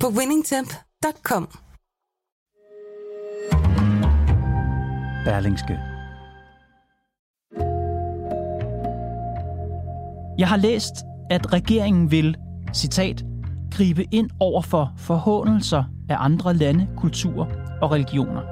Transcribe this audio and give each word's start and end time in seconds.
på 0.00 0.06
winningtemp.com. 0.08 1.48
Berlingske. 5.24 5.78
Jeg 10.38 10.48
har 10.48 10.56
læst, 10.56 10.94
at 11.30 11.52
regeringen 11.52 12.10
vil, 12.10 12.36
citat, 12.72 13.24
gribe 13.70 14.04
ind 14.10 14.30
over 14.40 14.62
for 14.62 14.92
forhåndelser 14.96 15.84
af 16.08 16.16
andre 16.18 16.54
lande, 16.54 16.88
kulturer 16.96 17.46
og 17.82 17.90
religioner. 17.90 18.42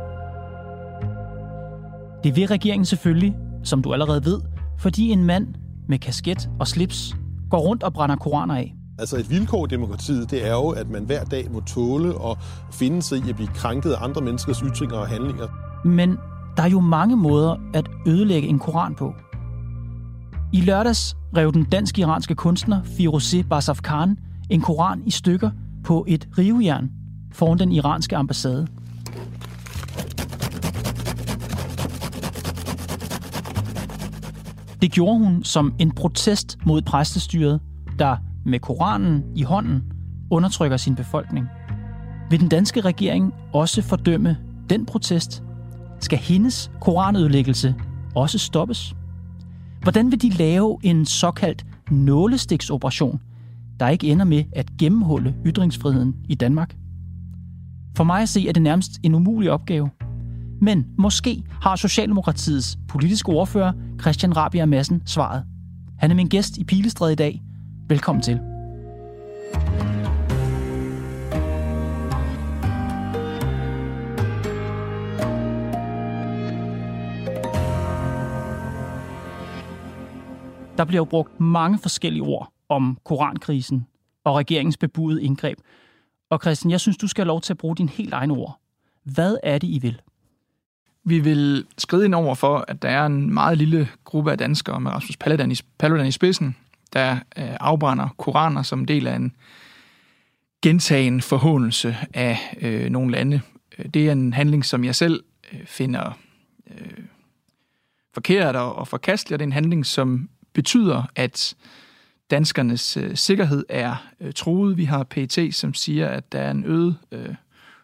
Det 2.23 2.37
vil 2.37 2.47
regeringen 2.47 2.85
selvfølgelig, 2.85 3.37
som 3.65 3.83
du 3.83 3.93
allerede 3.93 4.25
ved, 4.25 4.41
fordi 4.79 5.11
en 5.11 5.25
mand 5.25 5.55
med 5.89 5.99
kasket 5.99 6.51
og 6.61 6.69
slips 6.69 7.15
går 7.51 7.59
rundt 7.59 7.83
og 7.83 7.93
brænder 7.93 8.17
koraner 8.17 8.57
af. 8.57 8.75
Altså 8.99 9.17
et 9.17 9.31
vilkår 9.31 9.67
i 9.67 9.69
demokratiet, 9.69 10.31
det 10.31 10.47
er 10.47 10.53
jo, 10.53 10.69
at 10.69 10.91
man 10.91 11.05
hver 11.05 11.25
dag 11.25 11.51
må 11.53 11.61
tåle 11.61 12.15
og 12.15 12.39
finde 12.73 13.03
sig 13.03 13.19
i 13.19 13.29
at 13.29 13.37
blive 13.37 13.49
krænket 13.49 13.93
af 13.93 14.05
andre 14.05 14.21
menneskers 14.21 14.59
ytringer 14.59 14.97
og 14.97 15.09
handlinger. 15.09 15.47
Men 15.85 16.17
der 16.57 16.63
er 16.63 16.69
jo 16.69 16.81
mange 16.81 17.17
måder 17.17 17.57
at 17.75 17.91
ødelægge 18.07 18.49
en 18.49 18.59
koran 18.59 18.95
på. 18.95 19.15
I 20.53 20.61
lørdags 20.61 21.17
rev 21.37 21.53
den 21.53 21.65
dansk-iranske 21.65 22.35
kunstner 22.35 22.83
Firouzeh 22.85 23.45
Basafkan 23.45 24.19
en 24.51 24.61
koran 24.61 25.03
i 25.07 25.11
stykker 25.11 25.51
på 25.85 26.05
et 26.09 26.29
rivejern 26.39 26.91
foran 27.33 27.59
den 27.59 27.73
iranske 27.73 28.17
ambassade. 28.17 28.67
Det 34.83 34.93
gjorde 34.93 35.19
hun 35.19 35.45
som 35.45 35.75
en 35.79 35.91
protest 35.91 36.59
mod 36.67 36.83
præstestyret, 36.83 37.61
der 37.99 38.17
med 38.45 38.59
Koranen 38.59 39.25
i 39.35 39.43
hånden 39.43 39.83
undertrykker 40.31 40.77
sin 40.77 40.95
befolkning. 40.95 41.47
Vil 42.31 42.41
den 42.41 42.49
danske 42.49 42.81
regering 42.81 43.35
også 43.53 43.83
fordømme 43.83 44.37
den 44.71 44.87
protest? 44.87 45.43
Skal 46.01 46.19
hendes 46.19 46.71
koranødelæggelse 46.81 47.75
også 48.15 48.39
stoppes? 48.39 48.95
Hvordan 49.83 50.11
vil 50.11 50.23
de 50.23 50.31
lave 50.31 50.79
en 50.83 51.07
såkaldt 51.07 51.67
nålestiksoperation, 51.91 53.21
der 53.81 53.89
ikke 53.89 54.07
ender 54.07 54.25
med 54.25 54.45
at 54.53 54.77
gennemhulle 54.79 55.35
ytringsfriheden 55.47 56.17
i 56.29 56.35
Danmark? 56.35 56.77
For 57.97 58.05
mig 58.05 58.23
at 58.23 58.29
se 58.29 58.49
er 58.49 58.53
det 58.53 58.63
nærmest 58.63 58.93
en 59.03 59.15
umulig 59.15 59.51
opgave. 59.51 59.91
Men 60.61 60.87
måske 60.99 61.43
har 61.63 61.77
Socialdemokratiets 61.77 62.79
politiske 62.89 63.29
ordfører 63.29 63.73
Christian 64.01 64.37
Rabia 64.37 64.67
Madsen 64.67 65.03
svaret. 65.07 65.45
Han 65.99 66.11
er 66.11 66.15
min 66.15 66.29
gæst 66.29 66.57
i 66.57 66.65
Pilestræde 66.65 67.13
i 67.13 67.17
dag. 67.17 67.43
Velkommen 67.89 68.23
til. 68.23 68.35
Der 68.35 68.41
bliver 80.85 81.01
jo 81.01 81.05
brugt 81.05 81.41
mange 81.41 81.79
forskellige 81.79 82.23
ord 82.23 82.53
om 82.69 82.99
korankrisen 83.05 83.87
og 84.25 84.37
regeringens 84.37 84.77
bebudede 84.77 85.23
indgreb. 85.23 85.59
Og 86.31 86.39
Christian, 86.43 86.71
jeg 86.71 86.81
synes, 86.81 86.97
du 86.97 87.07
skal 87.07 87.23
have 87.23 87.29
lov 87.29 87.41
til 87.41 87.53
at 87.53 87.59
bruge 87.59 87.77
din 87.77 87.89
helt 87.89 88.13
egen 88.13 88.31
ord. 88.31 88.61
Hvad 89.03 89.37
er 89.43 89.59
det, 89.59 89.69
I 89.69 89.79
vil? 89.79 90.01
Vi 91.05 91.19
vil 91.19 91.67
skride 91.79 92.05
ind 92.05 92.15
over 92.15 92.35
for, 92.35 92.65
at 92.69 92.83
der 92.83 92.89
er 92.89 93.07
en 93.07 93.35
meget 93.35 93.59
lille 93.59 93.89
gruppe 94.05 94.33
af 94.33 94.39
danskere 94.39 94.81
med 94.81 94.91
Rasmus 94.91 95.17
Paludan 95.17 95.53
i, 95.53 95.55
Paludan 95.79 96.07
i 96.07 96.13
spidsen, 96.13 96.57
der 96.95 97.13
øh, 97.13 97.57
afbrænder 97.61 98.09
koraner 98.17 98.63
som 98.63 98.85
del 98.85 99.07
af 99.07 99.17
en 99.17 99.33
gentagen 100.63 101.21
forhåndelse 101.21 101.97
af 102.15 102.39
øh, 102.61 102.91
nogle 102.91 103.13
lande. 103.13 103.41
Det 103.95 104.09
er 104.09 104.13
en 104.13 104.33
handling, 104.33 104.65
som 104.65 104.85
jeg 104.85 104.95
selv 104.95 105.25
øh, 105.53 105.67
finder 105.67 106.19
øh, 106.71 107.05
forkert 108.15 108.57
og, 108.57 108.75
og 108.77 108.89
forkastelig, 108.89 109.35
og 109.35 109.39
det 109.39 109.45
er 109.45 109.49
en 109.49 109.53
handling, 109.53 109.87
som 109.87 110.29
betyder, 110.53 111.03
at 111.17 111.55
danskernes 112.31 112.97
øh, 112.97 113.17
sikkerhed 113.17 113.65
er 113.69 114.07
øh, 114.21 114.33
truet. 114.33 114.77
Vi 114.77 114.85
har 114.85 115.03
PET, 115.05 115.55
som 115.55 115.75
siger, 115.75 116.09
at 116.09 116.33
der 116.33 116.41
er 116.41 116.51
en 116.51 116.65
øget 116.65 116.97
øh, 117.13 117.35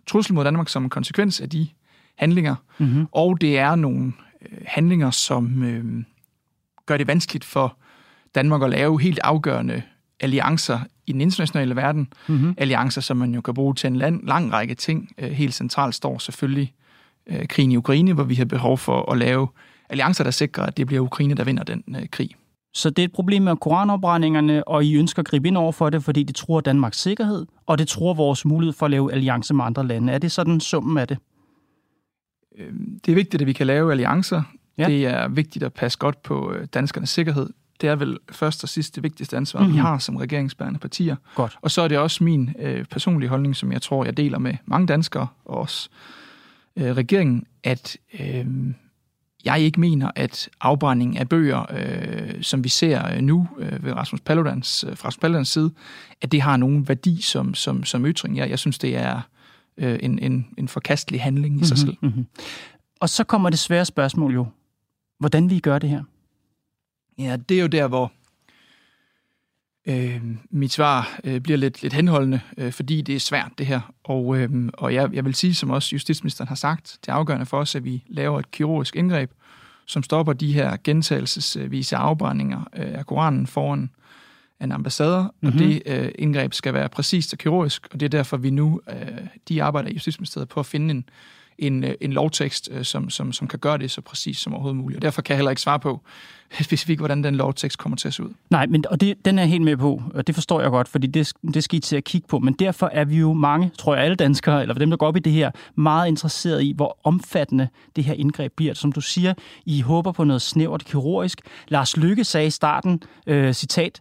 trussel 0.06 0.34
mod 0.34 0.44
Danmark 0.44 0.68
som 0.68 0.84
en 0.84 0.90
konsekvens 0.90 1.40
af 1.40 1.50
de 1.50 1.68
handlinger. 2.16 2.54
Mm-hmm. 2.78 3.06
Og 3.12 3.40
det 3.40 3.58
er 3.58 3.74
nogle 3.74 4.12
øh, 4.42 4.58
handlinger, 4.66 5.10
som 5.10 5.62
øh, 5.62 6.04
gør 6.86 6.96
det 6.96 7.06
vanskeligt 7.06 7.44
for 7.44 7.76
Danmark 8.34 8.62
at 8.62 8.70
lave 8.70 9.00
helt 9.00 9.18
afgørende 9.22 9.82
alliancer 10.20 10.78
i 11.06 11.12
den 11.12 11.20
internationale 11.20 11.76
verden. 11.76 12.12
Mm-hmm. 12.28 12.54
Alliancer, 12.58 13.00
som 13.00 13.16
man 13.16 13.34
jo 13.34 13.40
kan 13.40 13.54
bruge 13.54 13.74
til 13.74 13.86
en 13.86 13.96
lang, 13.96 14.26
lang 14.26 14.52
række 14.52 14.74
ting. 14.74 15.10
Øh, 15.18 15.30
helt 15.30 15.54
centralt 15.54 15.94
står 15.94 16.18
selvfølgelig 16.18 16.74
øh, 17.26 17.46
krigen 17.46 17.72
i 17.72 17.76
Ukraine, 17.76 18.12
hvor 18.12 18.24
vi 18.24 18.34
har 18.34 18.44
behov 18.44 18.78
for 18.78 19.12
at 19.12 19.18
lave 19.18 19.48
alliancer, 19.88 20.24
der 20.24 20.30
sikrer, 20.30 20.64
at 20.64 20.76
det 20.76 20.86
bliver 20.86 21.02
Ukraine, 21.02 21.34
der 21.34 21.44
vinder 21.44 21.64
den 21.64 21.84
øh, 21.88 22.08
krig. 22.08 22.30
Så 22.74 22.90
det 22.90 23.02
er 23.02 23.04
et 23.04 23.12
problem 23.12 23.42
med 23.42 23.56
koranopbrændingerne, 23.56 24.68
og 24.68 24.84
I 24.84 24.96
ønsker 24.96 25.22
at 25.22 25.26
gribe 25.26 25.48
ind 25.48 25.56
over 25.56 25.72
for 25.72 25.90
det, 25.90 26.04
fordi 26.04 26.22
det 26.22 26.36
tror 26.36 26.60
Danmarks 26.60 27.00
sikkerhed, 27.00 27.46
og 27.66 27.78
det 27.78 27.88
tror 27.88 28.14
vores 28.14 28.44
mulighed 28.44 28.72
for 28.72 28.86
at 28.86 28.90
lave 28.90 29.12
alliancer 29.12 29.54
med 29.54 29.64
andre 29.64 29.86
lande. 29.86 30.12
Er 30.12 30.18
det 30.18 30.32
sådan 30.32 30.60
summen 30.60 30.98
af 30.98 31.08
det? 31.08 31.18
Øhm, 32.58 33.00
det 33.06 33.12
er 33.12 33.16
vigtigt, 33.16 33.40
at 33.40 33.46
vi 33.46 33.52
kan 33.52 33.66
lave 33.66 33.90
alliancer. 33.90 34.42
Ja. 34.78 34.86
Det 34.86 35.06
er 35.06 35.28
vigtigt 35.28 35.64
at 35.64 35.72
passe 35.72 35.98
godt 35.98 36.22
på 36.22 36.54
danskernes 36.74 37.10
sikkerhed. 37.10 37.50
Det 37.80 37.88
er 37.88 37.96
vel 37.96 38.18
først 38.32 38.62
og 38.62 38.68
sidst 38.68 38.94
det 38.94 39.02
vigtigste 39.02 39.36
ansvar, 39.36 39.60
mm-hmm. 39.60 39.74
vi 39.74 39.80
har 39.80 39.98
som 39.98 40.16
regeringsbærende 40.16 40.78
partier. 40.78 41.16
Godt. 41.34 41.58
Og 41.62 41.70
så 41.70 41.82
er 41.82 41.88
det 41.88 41.98
også 41.98 42.24
min 42.24 42.54
øh, 42.58 42.84
personlige 42.84 43.28
holdning, 43.28 43.56
som 43.56 43.72
jeg 43.72 43.82
tror, 43.82 44.04
jeg 44.04 44.16
deler 44.16 44.38
med 44.38 44.54
mange 44.66 44.86
danskere 44.86 45.26
og 45.44 45.56
også 45.56 45.88
øh, 46.76 46.96
regeringen, 46.96 47.46
at 47.64 47.96
øh, 48.20 48.46
jeg 49.44 49.60
ikke 49.60 49.80
mener, 49.80 50.10
at 50.16 50.48
afbrænding 50.60 51.18
af 51.18 51.28
bøger, 51.28 51.66
øh, 51.70 52.42
som 52.42 52.64
vi 52.64 52.68
ser 52.68 53.20
nu 53.20 53.48
øh, 53.58 53.84
ved 53.84 53.92
Rasmus 53.92 54.20
Paludans, 54.20 54.84
øh, 54.88 54.96
fra 54.96 55.06
Rasmus 55.06 55.20
Paludans 55.20 55.48
side, 55.48 55.70
at 56.22 56.32
det 56.32 56.42
har 56.42 56.56
nogen 56.56 56.88
værdi 56.88 57.22
som, 57.22 57.54
som, 57.54 57.84
som 57.84 58.06
ytring. 58.06 58.36
Jeg, 58.36 58.50
jeg 58.50 58.58
synes, 58.58 58.78
det 58.78 58.96
er 58.96 59.20
øh, 59.76 59.98
en, 60.02 60.18
en, 60.18 60.46
en 60.58 60.68
forkastelig 60.68 61.22
handling 61.22 61.54
i 61.54 61.56
mm-hmm, 61.56 61.64
sig 61.64 61.78
selv. 61.78 61.96
Mm-hmm. 62.00 62.26
Og 63.00 63.08
så 63.08 63.24
kommer 63.24 63.50
det 63.50 63.58
svære 63.58 63.84
spørgsmål 63.84 64.34
jo. 64.34 64.46
Hvordan 65.18 65.50
vi 65.50 65.58
gør 65.58 65.78
det 65.78 65.90
her? 65.90 66.02
Ja, 67.20 67.36
det 67.36 67.56
er 67.56 67.60
jo 67.60 67.66
der, 67.66 67.88
hvor 67.88 68.12
øh, 69.88 70.22
mit 70.50 70.72
svar 70.72 71.20
øh, 71.24 71.40
bliver 71.40 71.56
lidt, 71.56 71.82
lidt 71.82 71.92
henholdende, 71.92 72.40
øh, 72.58 72.72
fordi 72.72 73.00
det 73.00 73.16
er 73.16 73.20
svært 73.20 73.50
det 73.58 73.66
her. 73.66 73.94
Og, 74.04 74.38
øh, 74.38 74.50
og 74.72 74.94
jeg, 74.94 75.10
jeg 75.12 75.24
vil 75.24 75.34
sige, 75.34 75.54
som 75.54 75.70
også 75.70 75.88
justitsministeren 75.92 76.48
har 76.48 76.54
sagt, 76.54 76.98
det 77.00 77.08
er 77.08 77.14
afgørende 77.14 77.46
for 77.46 77.58
os, 77.58 77.74
at 77.74 77.84
vi 77.84 78.04
laver 78.06 78.38
et 78.38 78.50
kirurgisk 78.50 78.96
indgreb, 78.96 79.30
som 79.86 80.02
stopper 80.02 80.32
de 80.32 80.52
her 80.52 80.76
gentagelsesvise 80.84 81.96
afbrændinger 81.96 82.60
øh, 82.76 82.98
af 82.98 83.06
Koranen 83.06 83.46
foran 83.46 83.90
en 84.60 84.72
ambassader, 84.72 85.22
mm-hmm. 85.22 85.48
og 85.48 85.54
mhm. 85.54 85.58
det 85.58 85.82
øh, 85.86 86.12
indgreb 86.18 86.52
skal 86.52 86.74
være 86.74 86.88
præcist 86.88 87.32
og 87.32 87.38
kirurgisk, 87.38 87.88
og 87.92 88.00
det 88.00 88.06
er 88.06 88.10
derfor, 88.10 88.36
vi 88.36 88.50
nu, 88.50 88.80
øh, 88.90 89.26
de 89.48 89.62
arbejder 89.62 89.88
i 89.88 89.92
Justitsministeriet 89.92 90.48
på 90.48 90.60
at 90.60 90.66
finde 90.66 90.90
en, 90.90 91.04
en, 91.60 91.84
øh, 91.84 91.94
en 92.00 92.12
lovtekst, 92.12 92.68
øh, 92.72 92.84
som, 92.84 93.10
som, 93.10 93.32
som 93.32 93.48
kan 93.48 93.58
gøre 93.58 93.78
det 93.78 93.90
så 93.90 94.00
præcis 94.00 94.38
som 94.38 94.52
overhovedet 94.52 94.76
muligt. 94.76 94.96
Og 94.98 95.02
derfor 95.02 95.22
kan 95.22 95.32
jeg 95.32 95.38
heller 95.38 95.50
ikke 95.50 95.62
svare 95.62 95.80
på 95.80 96.00
specifikt, 96.60 97.00
hvordan 97.00 97.24
den 97.24 97.34
lovtekst 97.34 97.78
kommer 97.78 97.96
til 97.96 98.08
at 98.08 98.14
se 98.14 98.22
ud. 98.22 98.30
Nej, 98.50 98.66
men 98.66 98.84
og 98.90 99.00
det, 99.00 99.24
den 99.24 99.38
er 99.38 99.42
jeg 99.42 99.50
helt 99.50 99.64
med 99.64 99.76
på, 99.76 100.02
og 100.14 100.26
det 100.26 100.34
forstår 100.34 100.60
jeg 100.60 100.70
godt, 100.70 100.88
fordi 100.88 101.06
det, 101.06 101.32
det 101.54 101.64
skal 101.64 101.76
I 101.76 101.80
til 101.80 101.96
at 101.96 102.04
kigge 102.04 102.28
på. 102.28 102.38
Men 102.38 102.54
derfor 102.54 102.90
er 102.92 103.04
vi 103.04 103.18
jo 103.18 103.32
mange, 103.32 103.70
tror 103.78 103.94
jeg 103.94 104.04
alle 104.04 104.16
danskere, 104.16 104.62
eller 104.62 104.74
dem, 104.74 104.90
der 104.90 104.96
går 104.96 105.06
op 105.06 105.16
i 105.16 105.20
det 105.20 105.32
her, 105.32 105.50
meget 105.74 106.08
interesseret 106.08 106.62
i, 106.62 106.72
hvor 106.76 106.98
omfattende 107.04 107.68
det 107.96 108.04
her 108.04 108.14
indgreb 108.14 108.52
bliver. 108.56 108.74
Som 108.74 108.92
du 108.92 109.00
siger, 109.00 109.34
I 109.66 109.80
håber 109.80 110.12
på 110.12 110.24
noget 110.24 110.42
snævert 110.42 110.84
kirurgisk. 110.84 111.40
Lars 111.68 111.96
Lykke 111.96 112.24
sagde 112.24 112.46
i 112.46 112.50
starten, 112.50 113.02
øh, 113.26 113.54
citat, 113.54 114.00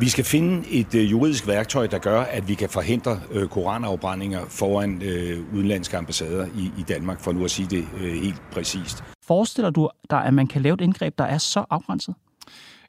vi 0.00 0.08
skal 0.08 0.24
finde 0.24 0.68
et 0.68 0.94
øh, 0.94 1.10
juridisk 1.10 1.46
værktøj, 1.46 1.86
der 1.86 1.98
gør, 1.98 2.20
at 2.20 2.48
vi 2.48 2.54
kan 2.54 2.68
forhindre 2.68 3.20
øh, 3.32 3.48
koranafbrændinger 3.48 4.40
foran 4.48 5.02
øh, 5.02 5.54
udenlandske 5.54 5.96
ambassader 5.96 6.46
i, 6.46 6.72
i 6.78 6.82
Danmark, 6.88 7.20
for 7.20 7.32
nu 7.32 7.44
at 7.44 7.50
sige 7.50 7.68
det 7.70 7.88
øh, 8.00 8.12
helt 8.12 8.42
præcist. 8.52 9.04
Forestiller 9.26 9.70
du 9.70 9.90
dig, 10.10 10.24
at 10.24 10.34
man 10.34 10.46
kan 10.46 10.62
lave 10.62 10.74
et 10.74 10.80
indgreb, 10.80 11.18
der 11.18 11.24
er 11.24 11.38
så 11.38 11.64
afgrænset? 11.70 12.14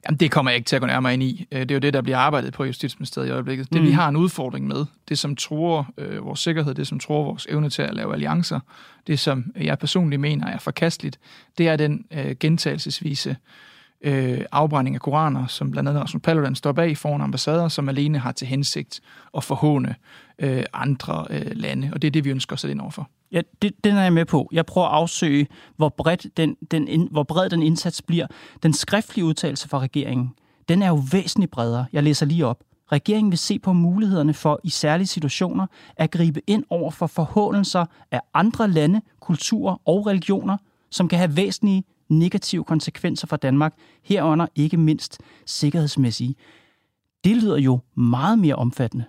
Jamen, 0.06 0.18
det 0.18 0.30
kommer 0.30 0.50
jeg 0.50 0.56
ikke 0.56 0.66
til 0.66 0.76
at 0.76 0.82
gå 0.82 0.86
nærmere 0.86 1.14
ind 1.14 1.22
i. 1.22 1.46
Det 1.52 1.70
er 1.70 1.74
jo 1.74 1.78
det, 1.78 1.92
der 1.94 2.02
bliver 2.02 2.18
arbejdet 2.18 2.52
på 2.52 2.64
i 2.64 2.66
Justitsministeriet 2.66 3.28
i 3.28 3.30
øjeblikket. 3.30 3.72
Det, 3.72 3.80
mm. 3.80 3.86
vi 3.86 3.92
har 3.92 4.08
en 4.08 4.16
udfordring 4.16 4.66
med, 4.66 4.84
det 5.08 5.18
som 5.18 5.36
tror 5.36 5.88
øh, 5.98 6.24
vores 6.24 6.40
sikkerhed, 6.40 6.74
det 6.74 6.86
som 6.86 6.98
tror 6.98 7.24
vores 7.24 7.46
evne 7.50 7.70
til 7.70 7.82
at 7.82 7.94
lave 7.94 8.12
alliancer, 8.12 8.60
det 9.06 9.18
som 9.18 9.44
jeg 9.56 9.78
personligt 9.78 10.20
mener 10.20 10.46
er 10.46 10.58
forkasteligt, 10.58 11.18
det 11.58 11.68
er 11.68 11.76
den 11.76 12.04
øh, 12.12 12.36
gentagelsesvise 12.40 13.36
øh, 14.04 14.40
afbrænding 14.52 14.96
af 14.96 15.00
koraner, 15.00 15.46
som 15.46 15.70
blandt 15.70 15.88
andet 15.88 16.02
Rasmus 16.02 16.22
Paludan 16.22 16.54
står 16.54 16.72
bag 16.72 16.96
foran 16.96 17.20
ambassader, 17.20 17.68
som 17.68 17.88
alene 17.88 18.18
har 18.18 18.32
til 18.32 18.46
hensigt 18.46 19.00
at 19.36 19.44
forhåne 19.44 19.94
øh, 20.38 20.64
andre 20.72 21.26
øh, 21.30 21.50
lande. 21.52 21.90
Og 21.92 22.02
det 22.02 22.08
er 22.08 22.12
det, 22.12 22.24
vi 22.24 22.30
ønsker 22.30 22.52
at 22.52 22.60
sætte 22.60 22.72
ind 22.72 22.80
overfor. 22.80 23.08
Ja, 23.32 23.40
det, 23.62 23.72
den 23.84 23.96
er 23.96 24.02
jeg 24.02 24.12
med 24.12 24.24
på. 24.24 24.48
Jeg 24.52 24.66
prøver 24.66 24.86
at 24.86 24.94
afsøge, 24.94 25.46
hvor, 25.76 25.88
bredt 25.88 26.26
den, 26.36 26.56
den, 26.70 26.88
in, 26.88 27.08
hvor 27.10 27.22
bred 27.22 27.50
den 27.50 27.62
indsats 27.62 28.02
bliver. 28.02 28.26
Den 28.62 28.72
skriftlige 28.72 29.24
udtalelse 29.24 29.68
fra 29.68 29.78
regeringen, 29.78 30.30
den 30.68 30.82
er 30.82 30.88
jo 30.88 31.02
væsentligt 31.12 31.50
bredere. 31.50 31.86
Jeg 31.92 32.02
læser 32.02 32.26
lige 32.26 32.46
op. 32.46 32.64
Regeringen 32.92 33.30
vil 33.30 33.38
se 33.38 33.58
på 33.58 33.72
mulighederne 33.72 34.34
for 34.34 34.60
i 34.64 34.70
særlige 34.70 35.06
situationer 35.06 35.66
at 35.96 36.10
gribe 36.10 36.40
ind 36.46 36.64
over 36.70 36.90
for 36.90 37.06
forhåndelser 37.06 37.86
af 38.10 38.20
andre 38.34 38.68
lande, 38.70 39.00
kulturer 39.20 39.76
og 39.84 40.06
religioner, 40.06 40.56
som 40.90 41.08
kan 41.08 41.18
have 41.18 41.36
væsentlige 41.36 41.84
negative 42.08 42.64
konsekvenser 42.64 43.26
for 43.26 43.36
Danmark, 43.36 43.74
herunder 44.02 44.46
ikke 44.54 44.76
mindst 44.76 45.18
sikkerhedsmæssige. 45.46 46.34
Det 47.24 47.36
lyder 47.36 47.56
jo 47.56 47.80
meget 47.94 48.38
mere 48.38 48.54
omfattende 48.54 49.04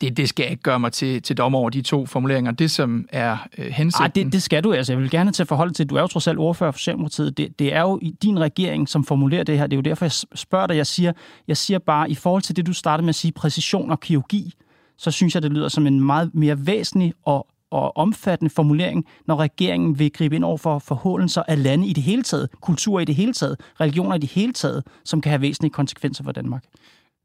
det, 0.00 0.16
det 0.16 0.28
skal 0.28 0.42
jeg 0.42 0.50
ikke 0.50 0.62
gøre 0.62 0.80
mig 0.80 0.92
til, 0.92 1.22
til 1.22 1.36
dommer 1.36 1.58
over 1.58 1.70
de 1.70 1.82
to 1.82 2.06
formuleringer. 2.06 2.52
Det, 2.52 2.70
som 2.70 3.08
er 3.08 3.36
øh, 3.58 3.66
hensigten... 3.66 4.02
Ej, 4.02 4.08
det, 4.08 4.32
det 4.32 4.42
skal 4.42 4.64
du 4.64 4.72
altså. 4.72 4.92
Jeg 4.92 5.00
vil 5.00 5.10
gerne 5.10 5.32
til 5.32 5.46
forhold 5.46 5.70
til, 5.70 5.86
du 5.86 5.94
er 5.94 6.00
jo 6.00 6.06
trods 6.06 6.26
alt 6.26 6.38
ordfører 6.38 6.70
for 6.70 6.78
Socialdemokratiet. 6.78 7.36
Det, 7.36 7.58
det 7.58 7.74
er 7.74 7.80
jo 7.80 8.00
din 8.22 8.40
regering, 8.40 8.88
som 8.88 9.04
formulerer 9.04 9.44
det 9.44 9.58
her. 9.58 9.66
Det 9.66 9.72
er 9.72 9.78
jo 9.78 9.82
derfor, 9.82 10.04
jeg 10.04 10.12
spørger 10.34 10.66
dig. 10.66 10.76
Jeg 10.76 10.86
siger, 10.86 11.12
jeg 11.48 11.56
siger 11.56 11.78
bare, 11.78 12.10
i 12.10 12.14
forhold 12.14 12.42
til 12.42 12.56
det, 12.56 12.66
du 12.66 12.72
startede 12.72 13.04
med 13.04 13.08
at 13.08 13.14
sige, 13.14 13.32
præcision 13.32 13.90
og 13.90 14.00
kirurgi, 14.00 14.54
så 14.98 15.10
synes 15.10 15.34
jeg, 15.34 15.42
det 15.42 15.52
lyder 15.52 15.68
som 15.68 15.86
en 15.86 16.00
meget 16.00 16.34
mere 16.34 16.66
væsentlig 16.66 17.14
og, 17.24 17.46
og 17.70 17.96
omfattende 17.96 18.50
formulering, 18.50 19.06
når 19.26 19.36
regeringen 19.36 19.98
vil 19.98 20.12
gribe 20.12 20.36
ind 20.36 20.44
over 20.44 20.58
for 20.58 20.78
forhåndelser 20.78 21.42
af 21.48 21.62
lande 21.62 21.86
i 21.86 21.92
det 21.92 22.02
hele 22.02 22.22
taget, 22.22 22.48
kultur 22.60 23.00
i 23.00 23.04
det 23.04 23.14
hele 23.14 23.32
taget, 23.32 23.60
religioner 23.80 24.14
i 24.14 24.18
det 24.18 24.30
hele 24.30 24.52
taget, 24.52 24.86
som 25.04 25.20
kan 25.20 25.30
have 25.30 25.40
væsentlige 25.40 25.72
konsekvenser 25.72 26.24
for 26.24 26.32
Danmark. 26.32 26.64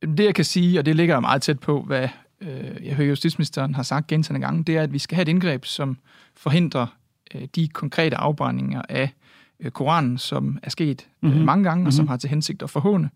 Det, 0.01 0.19
jeg 0.19 0.35
kan 0.35 0.45
sige, 0.45 0.79
og 0.79 0.85
det 0.85 0.95
ligger 0.95 1.19
meget 1.19 1.41
tæt 1.41 1.59
på, 1.59 1.81
hvad 1.81 2.09
øh, 2.41 2.85
jeg 2.85 2.95
hører 2.95 3.09
justitsministeren 3.09 3.75
har 3.75 3.83
sagt 3.83 4.07
gentagende 4.07 4.45
gange, 4.45 4.63
det 4.63 4.77
er, 4.77 4.81
at 4.81 4.93
vi 4.93 4.99
skal 4.99 5.15
have 5.15 5.21
et 5.21 5.27
indgreb, 5.27 5.65
som 5.65 5.97
forhindrer 6.35 6.87
øh, 7.35 7.47
de 7.55 7.67
konkrete 7.67 8.17
afbrændinger 8.17 8.81
af 8.89 9.13
øh, 9.59 9.71
Koranen, 9.71 10.17
som 10.17 10.59
er 10.63 10.69
sket 10.69 11.07
øh, 11.23 11.29
mm-hmm. 11.29 11.45
mange 11.45 11.63
gange, 11.63 11.87
og 11.87 11.93
som 11.93 12.03
mm-hmm. 12.03 12.09
har 12.09 12.17
til 12.17 12.29
hensigt 12.29 12.63
at 12.63 12.69
forhåne. 12.69 13.09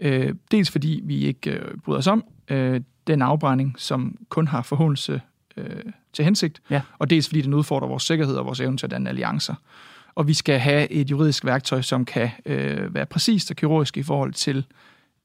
Øh, 0.00 0.34
dels 0.50 0.70
fordi 0.70 1.00
vi 1.04 1.16
ikke 1.16 1.50
øh, 1.50 1.78
bryder 1.84 1.98
os 1.98 2.06
om 2.06 2.24
øh, 2.48 2.80
den 3.06 3.22
afbrænding, 3.22 3.74
som 3.78 4.16
kun 4.28 4.48
har 4.48 4.62
forhåndelse 4.62 5.20
øh, 5.56 5.66
til 6.12 6.24
hensigt, 6.24 6.62
ja. 6.70 6.80
og 6.98 7.10
dels 7.10 7.28
fordi 7.28 7.40
den 7.40 7.54
udfordrer 7.54 7.88
vores 7.88 8.02
sikkerhed 8.02 8.36
og 8.36 8.46
vores 8.46 8.60
evne 8.60 8.76
til 8.76 8.86
at 8.86 8.90
danne 8.90 9.08
alliancer. 9.08 9.54
Og 10.14 10.28
vi 10.28 10.34
skal 10.34 10.58
have 10.58 10.90
et 10.90 11.10
juridisk 11.10 11.44
værktøj, 11.44 11.82
som 11.82 12.04
kan 12.04 12.30
øh, 12.46 12.94
være 12.94 13.06
præcist 13.06 13.50
og 13.50 13.56
kirurgisk 13.56 13.96
i 13.96 14.02
forhold 14.02 14.32
til 14.32 14.66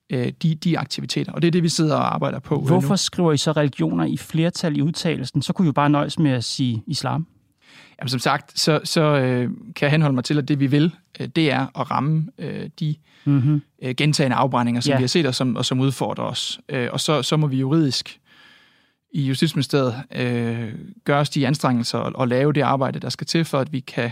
øh, 0.10 0.32
de, 0.44 0.56
de 0.56 0.80
aktiviteter. 0.80 1.32
Og 1.32 1.42
det 1.42 1.48
er 1.48 1.52
det, 1.52 1.64
vi 1.64 1.70
sidder 1.70 1.96
og 1.96 2.14
arbejder 2.14 2.40
på 2.40 2.60
Hvorfor 2.60 2.90
nu. 2.90 2.98
skriver 2.98 3.32
I 3.32 3.38
så 3.38 3.52
religioner 3.52 4.06
i 4.06 4.18
flertal 4.18 4.78
i 4.78 4.82
udtalelsen? 4.82 5.42
Så 5.42 5.54
kunne 5.54 5.64
vi 5.64 5.68
jo 5.68 5.74
bare 5.74 5.90
nøjes 5.90 6.20
med 6.20 6.32
at 6.32 6.44
sige 6.44 6.84
islam. 6.88 7.28
Jamen 8.00 8.10
som 8.10 8.20
sagt, 8.20 8.60
så, 8.60 8.80
så 8.84 9.02
øh, 9.02 9.50
kan 9.76 9.86
jeg 9.86 9.92
henholde 9.92 10.16
mig 10.16 10.24
til, 10.24 10.38
at 10.38 10.48
det 10.48 10.60
vi 10.60 10.68
vil, 10.68 10.96
øh, 11.20 11.28
det 11.28 11.52
er 11.52 11.80
at 11.80 11.92
ramme 11.92 12.28
øh, 12.38 12.70
de 12.80 12.96
mm-hmm. 13.26 13.62
øh, 13.82 13.96
gentagende 13.96 14.36
afbrændinger, 14.36 14.82
som 14.82 14.92
ja. 14.92 14.98
vi 14.98 15.04
har 15.04 15.08
set 15.08 15.26
og 15.26 15.36
som, 15.36 15.56
og 15.56 15.66
som 15.66 15.80
udfordrer 15.80 16.24
os. 16.24 16.60
Øh, 16.70 16.88
og 16.92 17.00
så, 17.00 17.24
så 17.24 17.38
må 17.38 17.48
vi 17.48 17.58
juridisk 17.58 18.19
i 19.12 19.22
Justitsministeriet 19.22 20.04
øh, 20.16 20.74
gøre 21.04 21.20
os 21.20 21.30
de 21.30 21.48
anstrengelser 21.48 21.98
og, 21.98 22.12
og 22.16 22.28
lave 22.28 22.54
det 22.54 22.62
arbejde, 22.62 23.00
der 23.00 23.10
skal 23.10 23.28
til, 23.28 23.46
for 23.46 23.60
at 23.60 23.74
vi 23.74 23.80
kan 23.80 24.12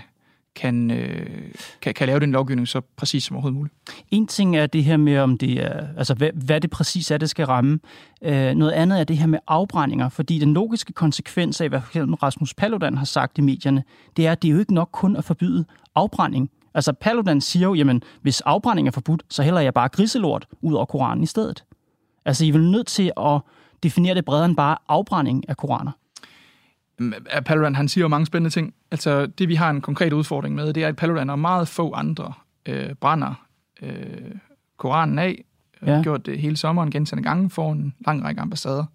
kan, 0.58 0.92
øh, 0.92 1.52
kan, 1.82 1.94
kan 1.94 2.08
lave 2.08 2.20
den 2.20 2.32
lovgivning 2.32 2.68
så 2.68 2.82
præcis 2.82 3.24
som 3.24 3.36
overhovedet 3.36 3.58
muligt. 3.58 3.76
En 4.12 4.28
ting 4.28 4.58
er 4.58 4.66
det 4.66 4.84
her 4.84 4.98
med, 4.98 5.18
om 5.18 5.38
det 5.38 5.64
er, 5.64 5.88
altså 5.98 6.14
hvad, 6.14 6.30
hvad 6.34 6.62
det 6.62 6.70
præcis 6.70 7.12
er, 7.12 7.18
det 7.18 7.30
skal 7.30 7.46
ramme. 7.46 7.80
Øh, 8.22 8.54
noget 8.56 8.72
andet 8.72 9.00
er 9.00 9.04
det 9.04 9.18
her 9.18 9.28
med 9.28 9.40
afbrændinger, 9.48 10.10
fordi 10.10 10.40
den 10.40 10.54
logiske 10.54 10.94
konsekvens 10.94 11.62
af, 11.62 11.70
hvad 11.70 11.80
Rasmus 12.24 12.54
Paludan 12.54 12.98
har 12.98 13.06
sagt 13.06 13.38
i 13.38 13.42
medierne, 13.42 13.84
det 14.18 14.28
er, 14.28 14.32
at 14.32 14.42
det 14.42 14.48
er 14.48 14.52
jo 14.52 14.60
ikke 14.60 14.74
nok 14.74 14.90
kun 14.92 15.16
at 15.16 15.24
forbyde 15.24 15.66
afbrænding. 15.96 16.50
Altså 16.74 16.94
Paludan 16.94 17.42
siger 17.42 17.68
jo, 17.68 17.74
jamen 17.74 18.04
hvis 18.22 18.42
afbrænding 18.42 18.88
er 18.88 18.92
forbudt, 18.92 19.24
så 19.30 19.44
hælder 19.44 19.60
jeg 19.60 19.74
bare 19.74 19.90
griselort 19.90 20.48
ud 20.62 20.74
over 20.74 20.86
Koranen 20.86 21.24
i 21.24 21.28
stedet. 21.28 21.64
Altså 22.26 22.46
I 22.46 22.50
er 22.50 22.54
vel 22.54 22.72
nødt 22.72 22.88
til 22.88 23.12
at 23.18 23.42
definere 23.84 24.16
det 24.16 24.26
bredere 24.26 24.46
end 24.46 24.56
bare 24.56 24.78
afbrænding 24.88 25.50
af 25.50 25.58
koraner. 25.58 25.92
Paludan, 27.46 27.76
han 27.76 27.88
siger 27.88 28.04
jo 28.04 28.08
mange 28.08 28.26
spændende 28.26 28.50
ting. 28.50 28.74
Altså, 28.92 29.26
det 29.26 29.48
vi 29.48 29.56
har 29.56 29.70
en 29.70 29.82
konkret 29.82 30.14
udfordring 30.14 30.56
med, 30.56 30.74
det 30.74 30.84
er, 30.84 30.88
at 30.88 30.96
Paludan 30.96 31.30
og 31.30 31.40
meget 31.40 31.68
få 31.68 31.94
andre 31.94 32.34
øh, 32.66 32.94
brænder 32.94 33.34
øh, 33.82 34.32
Koranen 34.78 35.20
af. 35.20 35.44
Ja. 35.86 35.96
har 35.96 36.04
gjort 36.04 36.26
det 36.26 36.40
hele 36.40 36.58
sommeren 36.58 36.92
gentagende 36.92 37.30
gange 37.30 37.50
for 37.50 37.72
en 37.72 37.94
lang 38.06 38.24
række 38.24 38.42
ambassader. 38.42 38.86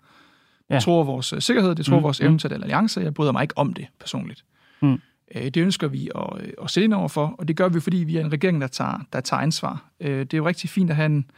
Ja. 0.70 0.75
Det 0.75 0.82
tror 0.82 1.05
vores 1.05 1.32
øh, 1.32 1.40
sikkerhed, 1.40 1.75
det 1.75 1.87
tror 1.87 1.96
mm. 1.96 2.02
vores 2.02 2.20
evne 2.20 2.38
til 2.38 2.52
alliance. 2.52 3.00
Jeg 3.00 3.14
bryder 3.14 3.32
mig 3.32 3.43
ikke 3.43 3.58
om 3.58 3.73
det 3.73 3.87
personligt. 4.00 4.44
Mm. 4.81 5.00
Øh, 5.34 5.44
det 5.44 5.56
ønsker 5.56 5.88
vi 5.88 6.11
at, 6.14 6.40
øh, 6.40 6.52
at 6.62 6.70
sætte 6.70 6.84
ind 6.84 6.94
over 6.94 7.08
for, 7.08 7.34
og 7.38 7.49
det 7.49 7.56
gør 7.56 7.69
vi, 7.69 7.81
fordi 7.81 7.96
vi 7.96 8.17
er 8.17 8.20
en 8.25 8.32
regering, 8.32 8.61
der 8.61 8.67
tager, 8.67 9.00
der 9.12 9.20
tager 9.20 9.40
ansvar. 9.40 9.84
Det 10.00 10.34
er 10.34 10.38
jo 10.38 10.46
rigtig 10.46 10.70
fint 10.70 10.90
at 10.90 10.96
have 10.96 11.06
en, 11.06 11.31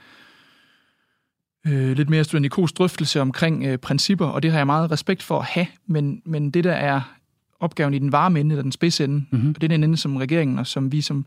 øh, 1.66 1.96
lidt 1.96 2.10
mere 2.10 2.24
studentikos 2.24 2.72
drøftelse 2.72 3.20
omkring 3.20 3.64
øh, 3.64 3.78
principper, 3.78 4.26
og 4.26 4.42
det 4.42 4.50
har 4.50 4.58
jeg 4.58 4.66
meget 4.66 4.90
respekt 4.90 5.22
for 5.22 5.38
at 5.38 5.44
have, 5.44 5.66
men, 5.86 6.22
men 6.24 6.50
det 6.50 6.64
der 6.64 6.72
er 6.72 7.00
opgaven 7.60 7.94
i 7.94 7.98
den 7.98 8.12
varme 8.12 8.40
ende, 8.40 8.52
eller 8.52 8.62
den 8.62 8.72
spidse 8.72 9.04
ende, 9.04 9.24
mm-hmm. 9.30 9.48
og 9.48 9.54
det 9.54 9.64
er 9.64 9.68
den 9.68 9.84
ende, 9.84 9.96
som 9.96 10.16
regeringen 10.16 10.58
og 10.58 10.66
som 10.66 10.92
vi 10.92 11.00
som 11.00 11.26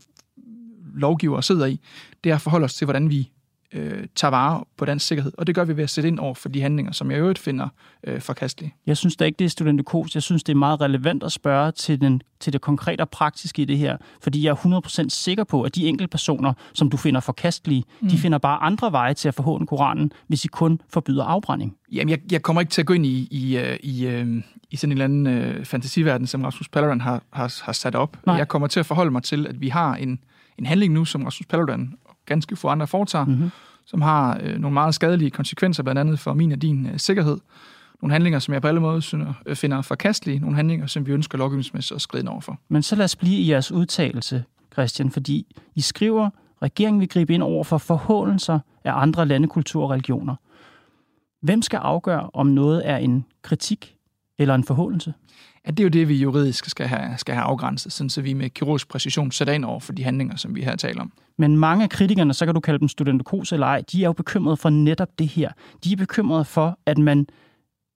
lovgivere 0.94 1.42
sidder 1.42 1.66
i, 1.66 1.80
det 2.24 2.30
er 2.30 2.34
at 2.34 2.40
forholde 2.40 2.64
os 2.64 2.74
til, 2.74 2.84
hvordan 2.84 3.10
vi 3.10 3.30
øh, 3.72 4.06
tager 4.14 4.30
vare 4.30 4.64
på 4.76 4.84
dansk 4.84 5.06
sikkerhed. 5.06 5.32
Og 5.38 5.46
det 5.46 5.54
gør 5.54 5.64
vi 5.64 5.76
ved 5.76 5.84
at 5.84 5.90
sætte 5.90 6.08
ind 6.08 6.18
over 6.18 6.34
for 6.34 6.48
de 6.48 6.62
handlinger, 6.62 6.92
som 6.92 7.10
jeg 7.10 7.18
øvrigt 7.18 7.38
finder 7.38 7.68
øh, 8.04 8.20
forkastelige. 8.20 8.74
Jeg 8.86 8.96
synes 8.96 9.16
da 9.16 9.24
ikke, 9.24 9.36
det 9.38 9.44
er 9.44 9.48
studentikos. 9.48 10.14
Jeg 10.14 10.22
synes, 10.22 10.42
det 10.42 10.52
er 10.52 10.56
meget 10.56 10.80
relevant 10.80 11.22
at 11.22 11.32
spørge 11.32 11.72
til, 11.72 12.00
den, 12.00 12.22
til 12.40 12.52
det 12.52 12.60
konkrete 12.60 13.00
og 13.00 13.10
praktiske 13.10 13.62
i 13.62 13.64
det 13.64 13.78
her. 13.78 13.96
Fordi 14.22 14.44
jeg 14.44 14.50
er 14.50 14.80
100% 15.04 15.08
sikker 15.08 15.44
på, 15.44 15.62
at 15.62 15.74
de 15.74 15.86
enkelte 15.86 16.10
personer, 16.10 16.52
som 16.72 16.90
du 16.90 16.96
finder 16.96 17.20
forkastelige, 17.20 17.84
mm. 18.00 18.08
de 18.08 18.18
finder 18.18 18.38
bare 18.38 18.62
andre 18.62 18.92
veje 18.92 19.14
til 19.14 19.28
at 19.28 19.34
forhåne 19.34 19.66
Koranen, 19.66 20.12
hvis 20.26 20.44
I 20.44 20.48
kun 20.48 20.80
forbyder 20.88 21.24
afbrænding. 21.24 21.76
Jamen, 21.92 22.10
jeg, 22.10 22.32
jeg 22.32 22.42
kommer 22.42 22.60
ikke 22.60 22.70
til 22.70 22.82
at 22.82 22.86
gå 22.86 22.92
ind 22.92 23.06
i, 23.06 23.28
i, 23.30 23.58
øh, 23.58 23.78
i, 23.82 24.06
øh, 24.06 24.42
i 24.70 24.76
sådan 24.76 24.92
en 24.92 24.92
eller 24.92 25.04
anden 25.04 25.26
øh, 25.26 25.64
fantasiverden, 25.64 26.26
som 26.26 26.44
Rasmus 26.44 26.68
Paludan 26.68 27.00
har, 27.00 27.22
har, 27.32 27.60
har 27.62 27.72
sat 27.72 27.94
op. 27.94 28.16
Nej. 28.26 28.36
Jeg 28.36 28.48
kommer 28.48 28.68
til 28.68 28.80
at 28.80 28.86
forholde 28.86 29.10
mig 29.10 29.22
til, 29.22 29.46
at 29.46 29.60
vi 29.60 29.68
har 29.68 29.94
en, 29.94 30.18
en 30.58 30.66
handling 30.66 30.92
nu, 30.92 31.04
som 31.04 31.24
Rasmus 31.24 31.46
Paludan 31.46 31.94
ganske 32.28 32.56
få 32.56 32.68
andre 32.68 32.86
foretager, 32.86 33.24
mm-hmm. 33.24 33.50
som 33.86 34.02
har 34.02 34.40
øh, 34.42 34.58
nogle 34.58 34.74
meget 34.74 34.94
skadelige 34.94 35.30
konsekvenser, 35.30 35.82
blandt 35.82 35.98
andet 35.98 36.18
for 36.18 36.32
min 36.32 36.52
og 36.52 36.62
din 36.62 36.86
øh, 36.86 36.98
sikkerhed. 36.98 37.38
Nogle 38.02 38.12
handlinger, 38.12 38.38
som 38.38 38.54
jeg 38.54 38.62
på 38.62 38.68
alle 38.68 38.80
måder 38.80 39.00
synes, 39.00 39.28
øh, 39.46 39.56
finder 39.56 39.82
forkastelige. 39.82 40.38
Nogle 40.38 40.56
handlinger, 40.56 40.86
som 40.86 41.06
vi 41.06 41.12
ønsker 41.12 41.38
lovgivningsmæssigt 41.38 41.96
at 41.96 42.00
skride 42.00 42.28
over 42.28 42.40
for. 42.40 42.58
Men 42.68 42.82
så 42.82 42.96
lad 42.96 43.04
os 43.04 43.16
blive 43.16 43.36
i 43.36 43.50
jeres 43.50 43.72
udtalelse, 43.72 44.44
Christian, 44.72 45.10
fordi 45.10 45.46
I 45.74 45.80
skriver, 45.80 46.30
regeringen 46.62 47.00
vil 47.00 47.08
gribe 47.08 47.34
ind 47.34 47.42
over 47.42 47.64
for 47.64 47.78
forhåndelser 47.78 48.58
af 48.84 48.92
andre 49.02 49.26
landekulturer 49.26 49.84
og 49.84 49.90
religioner. 49.90 50.34
Hvem 51.42 51.62
skal 51.62 51.76
afgøre, 51.76 52.30
om 52.34 52.46
noget 52.46 52.88
er 52.88 52.96
en 52.96 53.24
kritik 53.42 53.96
eller 54.38 54.54
en 54.54 54.64
forhåndelse? 54.64 55.12
At 55.64 55.76
det 55.76 55.82
er 55.82 55.84
jo 55.84 55.88
det, 55.88 56.08
vi 56.08 56.16
juridisk 56.16 56.70
skal 56.70 56.86
have, 56.86 57.18
skal 57.18 57.34
have 57.34 57.44
afgrænset, 57.44 57.92
sådan 57.92 58.10
så 58.10 58.22
vi 58.22 58.32
med 58.32 58.50
kirurgisk 58.50 58.88
præcision 58.88 59.30
sætter 59.30 59.54
ind 59.54 59.64
over 59.64 59.80
for 59.80 59.92
de 59.92 60.04
handlinger, 60.04 60.36
som 60.36 60.54
vi 60.54 60.62
her 60.62 60.76
taler 60.76 61.00
om. 61.00 61.12
Men 61.36 61.56
mange 61.56 61.84
af 61.84 61.90
kritikerne, 61.90 62.34
så 62.34 62.44
kan 62.44 62.54
du 62.54 62.60
kalde 62.60 62.78
dem 62.78 62.88
studentekos 62.88 63.52
eller 63.52 63.66
ej, 63.66 63.82
de 63.92 64.02
er 64.02 64.06
jo 64.06 64.12
bekymrede 64.12 64.56
for 64.56 64.70
netop 64.70 65.18
det 65.18 65.28
her. 65.28 65.50
De 65.84 65.92
er 65.92 65.96
bekymrede 65.96 66.44
for, 66.44 66.78
at 66.86 66.98
man 66.98 67.26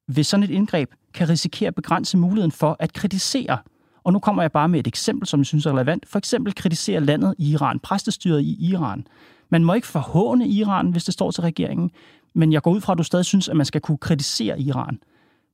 ved 0.08 0.24
sådan 0.24 0.44
et 0.44 0.50
indgreb 0.50 0.90
kan 1.14 1.28
risikere 1.28 1.68
at 1.68 1.74
begrænse 1.74 2.18
muligheden 2.18 2.52
for 2.52 2.76
at 2.80 2.92
kritisere. 2.92 3.58
Og 4.04 4.12
nu 4.12 4.18
kommer 4.18 4.42
jeg 4.42 4.52
bare 4.52 4.68
med 4.68 4.80
et 4.80 4.86
eksempel, 4.86 5.28
som 5.28 5.40
jeg 5.40 5.46
synes 5.46 5.66
er 5.66 5.72
relevant. 5.72 6.08
For 6.08 6.18
eksempel 6.18 6.54
kritisere 6.54 7.00
landet 7.00 7.34
i 7.38 7.50
Iran, 7.50 7.78
præstestyret 7.78 8.40
i 8.40 8.70
Iran. 8.70 9.06
Man 9.50 9.64
må 9.64 9.74
ikke 9.74 9.86
forhåne 9.86 10.48
Iran, 10.48 10.90
hvis 10.90 11.04
det 11.04 11.14
står 11.14 11.30
til 11.30 11.42
regeringen, 11.42 11.90
men 12.34 12.52
jeg 12.52 12.62
går 12.62 12.70
ud 12.70 12.80
fra, 12.80 12.92
at 12.92 12.98
du 12.98 13.02
stadig 13.02 13.24
synes, 13.24 13.48
at 13.48 13.56
man 13.56 13.66
skal 13.66 13.80
kunne 13.80 13.98
kritisere 13.98 14.60
Iran. 14.60 14.98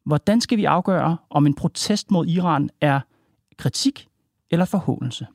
Hvordan 0.04 0.40
skal 0.40 0.58
vi 0.58 0.64
afgøre, 0.64 1.16
om 1.30 1.46
en 1.46 1.54
protest 1.54 2.10
mod 2.10 2.26
Iran 2.26 2.70
er 2.80 3.00
kritik 3.56 4.08
eller 4.50 4.64
forhåndelse? 4.64 5.26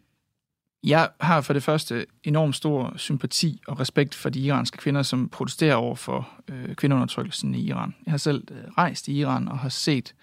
Jeg 0.84 1.10
har 1.20 1.42
for 1.42 1.54
det 1.54 1.64
første 1.64 2.06
enormt 2.24 2.56
stor 2.56 2.94
sympati 2.98 3.62
og 3.68 3.80
respekt 3.80 4.16
for 4.16 4.30
de 4.30 4.40
iranske 4.40 4.78
kvinder, 4.78 5.04
som 5.04 5.30
protesterer 5.30 5.76
over 5.76 5.96
for 5.96 6.30
øh, 6.48 6.76
kvindeundertrykkelsen 6.76 7.56
i 7.56 7.62
Iran. 7.62 7.96
Jeg 8.06 8.12
har 8.12 8.18
selv 8.18 8.44
øh, 8.52 8.58
rejst 8.78 9.08
i 9.08 9.14
Iran 9.14 9.48
og 9.48 9.60
har 9.60 9.70
set 9.70 10.16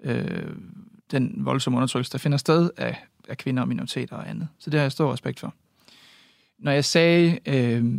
øh, 0.00 0.56
den 1.10 1.34
voldsomme 1.36 1.76
undertrykkelse, 1.76 2.12
der 2.12 2.18
finder 2.18 2.38
sted 2.38 2.70
af, 2.76 3.04
af 3.28 3.38
kvinder 3.38 3.62
og 3.62 3.68
minoriteter 3.68 4.16
og 4.16 4.30
andet. 4.30 4.48
Så 4.58 4.70
det 4.70 4.80
har 4.80 4.84
jeg 4.84 4.92
stor 4.92 5.12
respekt 5.12 5.40
for. 5.40 5.54
Når 6.58 6.72
jeg 6.72 6.84
sagde, 6.84 7.38
øh, 7.46 7.94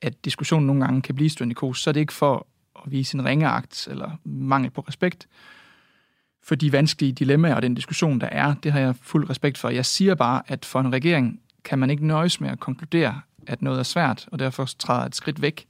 at 0.00 0.24
diskussionen 0.24 0.66
nogle 0.66 0.84
gange 0.84 1.02
kan 1.02 1.14
blive 1.14 1.30
stående 1.30 1.54
kos, 1.54 1.82
så 1.82 1.90
er 1.90 1.92
det 1.92 2.00
ikke 2.00 2.12
for 2.12 2.46
at 2.86 2.92
vise 2.92 3.18
en 3.18 3.24
ringeagt 3.24 3.88
eller 3.90 4.10
mangel 4.24 4.70
på 4.70 4.80
respekt 4.80 5.26
for 6.42 6.54
de 6.54 6.72
vanskelige 6.72 7.12
dilemmaer 7.12 7.54
og 7.54 7.62
den 7.62 7.74
diskussion, 7.74 8.20
der 8.20 8.26
er. 8.26 8.54
Det 8.54 8.72
har 8.72 8.80
jeg 8.80 8.94
fuld 9.02 9.30
respekt 9.30 9.58
for. 9.58 9.68
Jeg 9.68 9.86
siger 9.86 10.14
bare, 10.14 10.42
at 10.46 10.64
for 10.64 10.80
en 10.80 10.92
regering 10.92 11.40
kan 11.64 11.78
man 11.78 11.90
ikke 11.90 12.06
nøjes 12.06 12.40
med 12.40 12.50
at 12.50 12.60
konkludere, 12.60 13.20
at 13.46 13.62
noget 13.62 13.78
er 13.78 13.82
svært, 13.82 14.28
og 14.32 14.38
derfor 14.38 14.64
træder 14.64 15.06
et 15.06 15.14
skridt 15.14 15.42
væk 15.42 15.66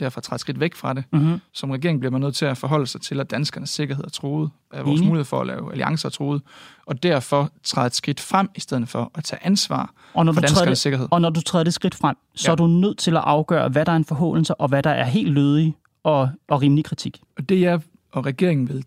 derfor 0.00 0.20
træde 0.20 0.36
et 0.36 0.40
skridt 0.40 0.60
væk 0.60 0.74
fra 0.74 0.94
det. 0.94 1.04
Mm-hmm. 1.12 1.40
Som 1.52 1.70
regering 1.70 2.00
bliver 2.00 2.12
man 2.12 2.20
nødt 2.20 2.34
til 2.34 2.44
at 2.44 2.58
forholde 2.58 2.86
sig 2.86 3.00
til, 3.00 3.20
at 3.20 3.30
danskernes 3.30 3.70
sikkerhed 3.70 4.04
er 4.04 4.08
troet, 4.08 4.50
at 4.72 4.86
vores 4.86 5.00
Enig. 5.00 5.08
mulighed 5.08 5.24
for 5.24 5.40
at 5.40 5.46
lave 5.46 5.72
alliancer 5.72 6.08
er 6.08 6.10
troet, 6.10 6.42
og 6.86 7.02
derfor 7.02 7.50
træde 7.62 7.86
et 7.86 7.94
skridt 7.94 8.20
frem, 8.20 8.48
i 8.54 8.60
stedet 8.60 8.88
for 8.88 9.10
at 9.14 9.24
tage 9.24 9.46
ansvar 9.46 9.92
og 10.14 10.24
når 10.24 10.32
for 10.32 10.40
danskernes 10.40 10.68
det, 10.68 10.78
sikkerhed. 10.78 11.08
Og 11.10 11.20
når 11.20 11.30
du 11.30 11.40
træder 11.40 11.64
det 11.64 11.74
skridt 11.74 11.94
frem, 11.94 12.16
så 12.34 12.48
ja. 12.48 12.52
er 12.52 12.56
du 12.56 12.66
nødt 12.66 12.98
til 12.98 13.16
at 13.16 13.22
afgøre, 13.26 13.68
hvad 13.68 13.84
der 13.84 13.92
er 13.92 13.96
en 13.96 14.04
forholdelse, 14.04 14.54
og 14.54 14.68
hvad 14.68 14.82
der 14.82 14.90
er 14.90 15.04
helt 15.04 15.32
lødig 15.32 15.76
og, 16.04 16.28
og 16.48 16.62
rimelig 16.62 16.84
kritik. 16.84 17.20
Og 17.36 17.48
det 17.48 17.60
jeg 17.60 17.80
og 18.12 18.26
regeringen 18.26 18.68
vil 18.68 18.84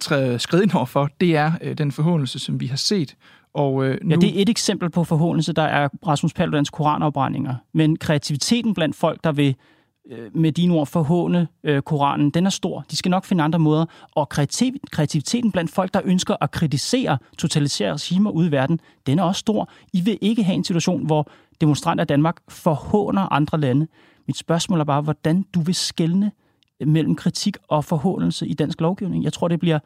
træde 0.00 0.38
skridt 0.38 0.62
ind 0.62 0.72
over 0.74 0.86
for, 0.86 1.08
det 1.20 1.36
er 1.36 1.52
øh, 1.62 1.78
den 1.78 1.92
forholdelse, 1.92 2.38
som 2.38 2.60
vi 2.60 2.66
har 2.66 2.76
set 2.76 3.16
og, 3.54 3.84
øh, 3.84 3.98
nu... 4.02 4.10
Ja, 4.10 4.16
det 4.16 4.38
er 4.38 4.42
et 4.42 4.48
eksempel 4.48 4.90
på 4.90 5.04
forhåndelse, 5.04 5.52
der 5.52 5.62
er 5.62 5.88
Rasmus 6.06 6.32
Paludans 6.32 6.70
koranafbrændinger. 6.70 7.54
Men 7.72 7.96
kreativiteten 7.96 8.74
blandt 8.74 8.96
folk, 8.96 9.24
der 9.24 9.32
vil 9.32 9.56
Øh, 10.10 10.36
med 10.36 10.52
dine 10.52 10.74
ord 10.74 10.86
forhåne 10.86 11.48
øh, 11.64 11.82
Koranen, 11.82 12.30
den 12.30 12.46
er 12.46 12.50
stor. 12.50 12.84
De 12.90 12.96
skal 12.96 13.10
nok 13.10 13.24
finde 13.24 13.44
andre 13.44 13.58
måder. 13.58 13.84
Og 14.14 14.28
kreativ, 14.28 14.74
kreativiteten 14.90 15.52
blandt 15.52 15.70
folk, 15.70 15.94
der 15.94 16.00
ønsker 16.04 16.36
at 16.40 16.50
kritisere 16.50 17.18
totalitære 17.38 17.92
regimer 17.92 18.30
ude 18.30 18.48
i 18.48 18.50
verden, 18.50 18.80
den 19.06 19.18
er 19.18 19.22
også 19.22 19.38
stor. 19.38 19.68
I 19.92 20.00
vil 20.00 20.18
ikke 20.20 20.42
have 20.42 20.54
en 20.54 20.64
situation, 20.64 21.06
hvor 21.06 21.30
demonstranter 21.60 22.04
i 22.04 22.06
Danmark 22.06 22.36
forhåner 22.48 23.32
andre 23.32 23.60
lande. 23.60 23.86
Mit 24.26 24.36
spørgsmål 24.36 24.80
er 24.80 24.84
bare, 24.84 25.02
hvordan 25.02 25.42
du 25.54 25.60
vil 25.60 25.74
skelne 25.74 26.32
mellem 26.86 27.16
kritik 27.16 27.56
og 27.68 27.84
forhåndelse 27.84 28.46
i 28.46 28.54
dansk 28.54 28.80
lovgivning. 28.80 29.24
Jeg 29.24 29.32
tror, 29.32 29.48
det 29.48 29.60
bliver 29.60 29.78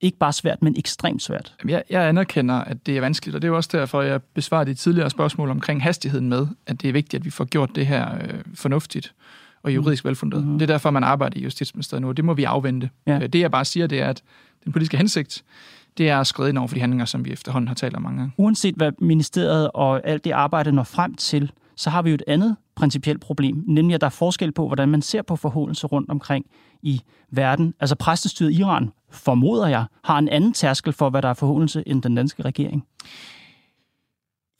ikke 0.00 0.18
bare 0.18 0.32
svært, 0.32 0.62
men 0.62 0.74
ekstremt 0.78 1.22
svært. 1.22 1.54
Jeg, 1.68 1.82
jeg 1.90 2.08
anerkender, 2.08 2.54
at 2.54 2.86
det 2.86 2.96
er 2.96 3.00
vanskeligt, 3.00 3.36
og 3.36 3.42
det 3.42 3.48
er 3.48 3.52
også 3.52 3.70
derfor, 3.72 4.02
jeg 4.02 4.22
besvarer 4.22 4.64
de 4.64 4.74
tidligere 4.74 5.10
spørgsmål 5.10 5.50
omkring 5.50 5.82
hastigheden 5.82 6.28
med, 6.28 6.46
at 6.66 6.82
det 6.82 6.88
er 6.88 6.92
vigtigt, 6.92 7.20
at 7.20 7.24
vi 7.24 7.30
får 7.30 7.44
gjort 7.44 7.70
det 7.74 7.86
her 7.86 8.14
øh, 8.14 8.40
fornuftigt 8.54 9.14
og 9.62 9.74
juridisk 9.74 10.04
velfundet. 10.04 10.40
Mm-hmm. 10.40 10.58
Det 10.58 10.70
er 10.70 10.74
derfor, 10.74 10.90
man 10.90 11.04
arbejder 11.04 11.38
i 11.38 11.42
Justitsministeriet 11.42 12.02
nu, 12.02 12.08
og 12.08 12.16
det 12.16 12.24
må 12.24 12.34
vi 12.34 12.44
afvente. 12.44 12.90
Ja. 13.06 13.14
Øh, 13.14 13.28
det 13.28 13.40
jeg 13.40 13.50
bare 13.50 13.64
siger, 13.64 13.86
det 13.86 14.00
er, 14.00 14.08
at 14.08 14.22
den 14.64 14.72
politiske 14.72 14.96
hensigt, 14.96 15.44
det 15.98 16.08
er 16.08 16.20
at 16.20 16.26
skride 16.26 16.48
ind 16.48 16.58
over 16.58 16.68
for 16.68 16.74
de 16.74 16.80
handlinger, 16.80 17.04
som 17.04 17.24
vi 17.24 17.32
efterhånden 17.32 17.68
har 17.68 17.74
talt 17.74 17.96
om 17.96 18.02
mange 18.02 18.18
gange. 18.18 18.32
Uanset 18.36 18.74
hvad 18.74 18.92
ministeriet 18.98 19.70
og 19.74 20.06
alt 20.08 20.24
det 20.24 20.30
arbejde 20.30 20.72
når 20.72 20.82
frem 20.82 21.14
til, 21.14 21.52
så 21.76 21.90
har 21.90 22.02
vi 22.02 22.10
jo 22.10 22.14
et 22.14 22.22
andet 22.26 22.56
principielt 22.74 23.20
problem, 23.20 23.64
nemlig 23.66 23.94
at 23.94 24.00
der 24.00 24.06
er 24.06 24.10
forskel 24.10 24.52
på, 24.52 24.66
hvordan 24.66 24.88
man 24.88 25.02
ser 25.02 25.22
på 25.22 25.36
forholdelse 25.36 25.86
rundt 25.86 26.10
omkring 26.10 26.46
i 26.82 27.00
verden. 27.30 27.74
Altså 27.80 27.96
præstestyret 27.96 28.52
Iran, 28.52 28.90
formoder 29.10 29.66
jeg, 29.66 29.84
har 30.04 30.18
en 30.18 30.28
anden 30.28 30.52
tærskel 30.52 30.92
for, 30.92 31.10
hvad 31.10 31.22
der 31.22 31.28
er 31.28 31.34
forholdelse, 31.34 31.82
end 31.86 32.02
den 32.02 32.14
danske 32.14 32.42
regering. 32.42 32.84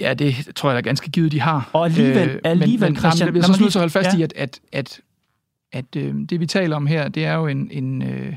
Ja, 0.00 0.14
det 0.14 0.34
tror 0.56 0.70
jeg 0.70 0.76
da 0.76 0.88
ganske 0.88 1.10
givet, 1.10 1.32
de 1.32 1.40
har. 1.40 1.70
Og 1.72 1.84
alligevel, 1.84 2.28
øh, 2.28 2.40
alligevel 2.44 2.90
men, 2.90 2.96
Christian... 2.96 3.32
Men, 3.32 3.42
jeg 3.42 3.48
er 3.48 3.70
så 3.70 3.78
holde 3.78 3.90
fast 3.90 4.14
ja. 4.14 4.18
i, 4.18 4.22
at, 4.22 4.32
at, 4.36 4.60
at, 4.72 5.00
at 5.72 5.96
øh, 5.96 6.14
det, 6.30 6.40
vi 6.40 6.46
taler 6.46 6.76
om 6.76 6.86
her, 6.86 7.08
det 7.08 7.24
er 7.24 7.34
jo 7.34 7.46
en, 7.46 7.70
en, 7.70 8.02
øh, 8.02 8.34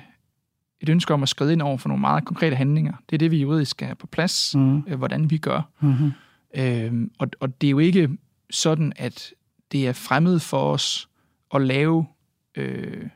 et 0.81 0.89
ønske 0.89 1.13
om 1.13 1.23
at 1.23 1.29
skride 1.29 1.53
ind 1.53 1.61
over 1.61 1.77
for 1.77 1.89
nogle 1.89 2.01
meget 2.01 2.25
konkrete 2.25 2.55
handlinger. 2.55 2.93
Det 3.09 3.15
er 3.15 3.17
det, 3.17 3.31
vi 3.31 3.37
juridisk 3.37 3.71
skal 3.71 3.85
have 3.85 3.95
på 3.95 4.07
plads, 4.07 4.55
mm. 4.55 4.83
øh, 4.87 4.97
hvordan 4.97 5.31
vi 5.31 5.37
gør. 5.37 5.61
Mm-hmm. 5.79 6.11
Øh, 6.55 7.07
og, 7.19 7.27
og 7.39 7.61
det 7.61 7.67
er 7.67 7.71
jo 7.71 7.79
ikke 7.79 8.09
sådan, 8.49 8.93
at 8.95 9.33
det 9.71 9.87
er 9.87 9.93
fremmed 9.93 10.39
for 10.39 10.73
os 10.73 11.09
at 11.55 11.61
lave 11.61 12.07
øh, 12.55 13.07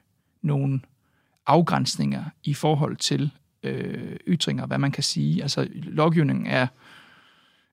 nogle 0.41 0.81
afgrænsninger 1.47 2.23
i 2.43 2.53
forhold 2.53 2.97
til 2.97 3.31
øh, 3.63 4.15
ytringer, 4.27 4.65
hvad 4.65 4.77
man 4.77 4.91
kan 4.91 5.03
sige. 5.03 5.41
Altså, 5.41 5.67
lovgivningen 5.73 6.47
er 6.47 6.67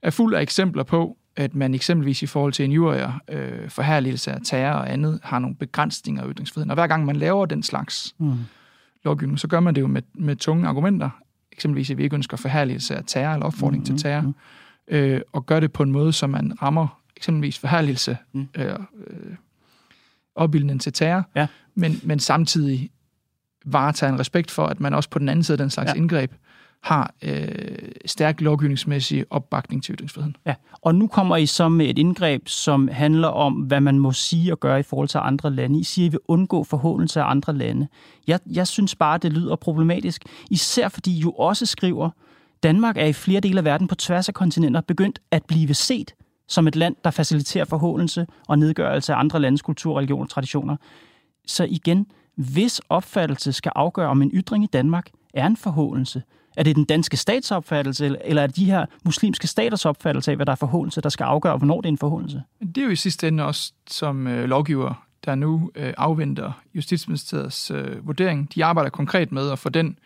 er 0.02 0.10
fuld 0.10 0.34
af 0.34 0.42
eksempler 0.42 0.82
på, 0.82 1.16
at 1.36 1.54
man 1.54 1.74
eksempelvis 1.74 2.22
i 2.22 2.26
forhold 2.26 2.52
til 2.52 2.64
injurier, 2.64 3.20
øh, 3.30 3.70
forherligelse 3.70 4.32
af 4.32 4.40
terror 4.44 4.78
og 4.78 4.92
andet, 4.92 5.20
har 5.22 5.38
nogle 5.38 5.56
begrænsninger 5.56 6.22
af 6.22 6.30
ytringsfriheden. 6.32 6.70
Og 6.70 6.74
hver 6.74 6.86
gang 6.86 7.04
man 7.04 7.16
laver 7.16 7.46
den 7.46 7.62
slags 7.62 8.14
mm. 8.18 8.34
lovgivning, 9.04 9.38
så 9.38 9.48
gør 9.48 9.60
man 9.60 9.74
det 9.74 9.80
jo 9.80 9.86
med, 9.86 10.02
med 10.14 10.36
tunge 10.36 10.68
argumenter. 10.68 11.10
Eksempelvis, 11.52 11.90
at 11.90 11.98
vi 11.98 12.02
ikke 12.02 12.16
ønsker 12.16 12.36
forherligelse 12.36 12.96
af 12.96 13.02
terror 13.06 13.34
eller 13.34 13.46
opfordring 13.46 13.80
mm, 13.80 13.86
til 13.86 13.96
terror. 13.98 14.20
Mm. 14.20 14.34
Øh, 14.88 15.20
og 15.32 15.46
gør 15.46 15.60
det 15.60 15.72
på 15.72 15.82
en 15.82 15.92
måde, 15.92 16.12
så 16.12 16.26
man 16.26 16.62
rammer 16.62 17.00
eksempelvis 17.18 17.58
forherligelse, 17.58 18.16
mm. 18.32 18.48
øh, 18.54 18.66
øh, 19.06 19.34
opbildningen 20.34 20.78
til 20.78 20.92
terror, 20.92 21.25
ja. 21.37 21.46
men, 21.75 22.00
men 22.02 22.20
samtidig 22.20 22.90
varetager 23.64 24.12
en 24.12 24.20
respekt 24.20 24.50
for, 24.50 24.66
at 24.66 24.80
man 24.80 24.94
også 24.94 25.10
på 25.10 25.18
den 25.18 25.28
anden 25.28 25.42
side 25.42 25.54
af 25.54 25.58
den 25.58 25.70
slags 25.70 25.88
ja. 25.88 25.94
indgreb 25.94 26.32
har 26.80 27.14
øh, 27.22 27.48
stærk 28.06 28.40
lovgivningsmæssig 28.40 29.25
opbakning 29.30 29.84
til 29.84 29.94
ytringsfriheden. 29.94 30.37
Ja, 30.46 30.54
og 30.72 30.94
nu 30.94 31.06
kommer 31.06 31.37
I 31.37 31.46
så 31.46 31.68
med 31.68 31.87
et 31.87 31.98
indgreb, 31.98 32.48
som 32.48 32.88
handler 32.88 33.28
om, 33.28 33.52
hvad 33.52 33.80
man 33.80 33.98
må 33.98 34.12
sige 34.12 34.52
og 34.52 34.60
gøre 34.60 34.80
i 34.80 34.82
forhold 34.82 35.08
til 35.08 35.20
andre 35.22 35.50
lande. 35.50 35.80
I 35.80 35.84
siger, 35.84 36.06
at 36.06 36.08
I 36.08 36.10
vil 36.10 36.20
undgå 36.28 36.64
forhåndelse 36.64 37.20
af 37.20 37.30
andre 37.30 37.52
lande. 37.52 37.88
Jeg, 38.26 38.40
jeg 38.46 38.66
synes 38.66 38.94
bare, 38.94 39.18
det 39.18 39.32
lyder 39.32 39.56
problematisk, 39.56 40.22
især 40.50 40.88
fordi 40.88 41.16
I 41.16 41.20
jo 41.20 41.30
også 41.30 41.66
skriver, 41.66 42.10
Danmark 42.62 42.96
er 42.96 43.04
i 43.04 43.12
flere 43.12 43.40
dele 43.40 43.58
af 43.58 43.64
verden 43.64 43.88
på 43.88 43.94
tværs 43.94 44.28
af 44.28 44.34
kontinenter 44.34 44.80
begyndt 44.80 45.18
at 45.30 45.42
blive 45.48 45.75
set 45.75 46.14
som 46.49 46.69
et 46.69 46.76
land, 46.76 46.97
der 47.05 47.11
faciliterer 47.11 47.64
forhåndelse 47.64 48.26
og 48.49 48.59
nedgørelse 48.59 49.14
af 49.14 49.19
andre 49.19 49.40
landes 49.40 49.62
kultur, 49.62 49.99
religion 49.99 50.23
og 50.23 50.31
traditioner. 50.31 50.76
Så 51.47 51.64
igen, 51.64 52.07
hvis 52.35 52.81
opfattelse 52.88 53.52
skal 53.52 53.73
afgøre, 53.75 54.09
om 54.09 54.23
en 54.23 54.31
ytring 54.35 54.64
i 54.64 54.69
Danmark 54.73 55.11
er 55.35 55.47
en 55.47 55.57
forhåndelse, 55.57 56.23
er 56.57 56.62
det 56.62 56.76
den 56.76 56.85
danske 56.85 57.17
statsopfattelse, 57.17 58.17
eller 58.25 58.43
er 58.43 58.47
det 58.47 58.57
de 58.57 58.64
her 58.64 58.87
muslimske 59.05 59.47
staters 59.47 59.87
opfattelse 59.87 60.31
af, 60.31 60.37
hvad 60.37 60.47
der 60.47 60.52
er 60.52 60.57
forhåndelse, 60.57 61.00
der 61.00 61.09
skal 61.09 61.25
afgøre, 61.25 61.57
hvornår 61.57 61.81
det 61.81 61.88
er 61.88 61.93
en 61.93 61.99
forhåndelse? 61.99 62.43
Det 62.61 62.78
er 62.78 62.85
jo 62.85 62.90
i 62.90 62.97
sidste 62.97 63.28
ende 63.28 63.45
også 63.45 63.73
som 63.87 64.26
øh, 64.26 64.49
lovgiver, 64.49 65.07
der 65.25 65.35
nu 65.35 65.71
øh, 65.75 65.95
afventer 65.97 66.52
Justitsministeriets 66.75 67.71
øh, 67.71 68.07
vurdering. 68.07 68.55
De 68.55 68.64
arbejder 68.64 68.90
konkret 68.90 69.33
med 69.33 69.50
at 69.50 69.59
få 69.59 69.69
den 69.69 69.99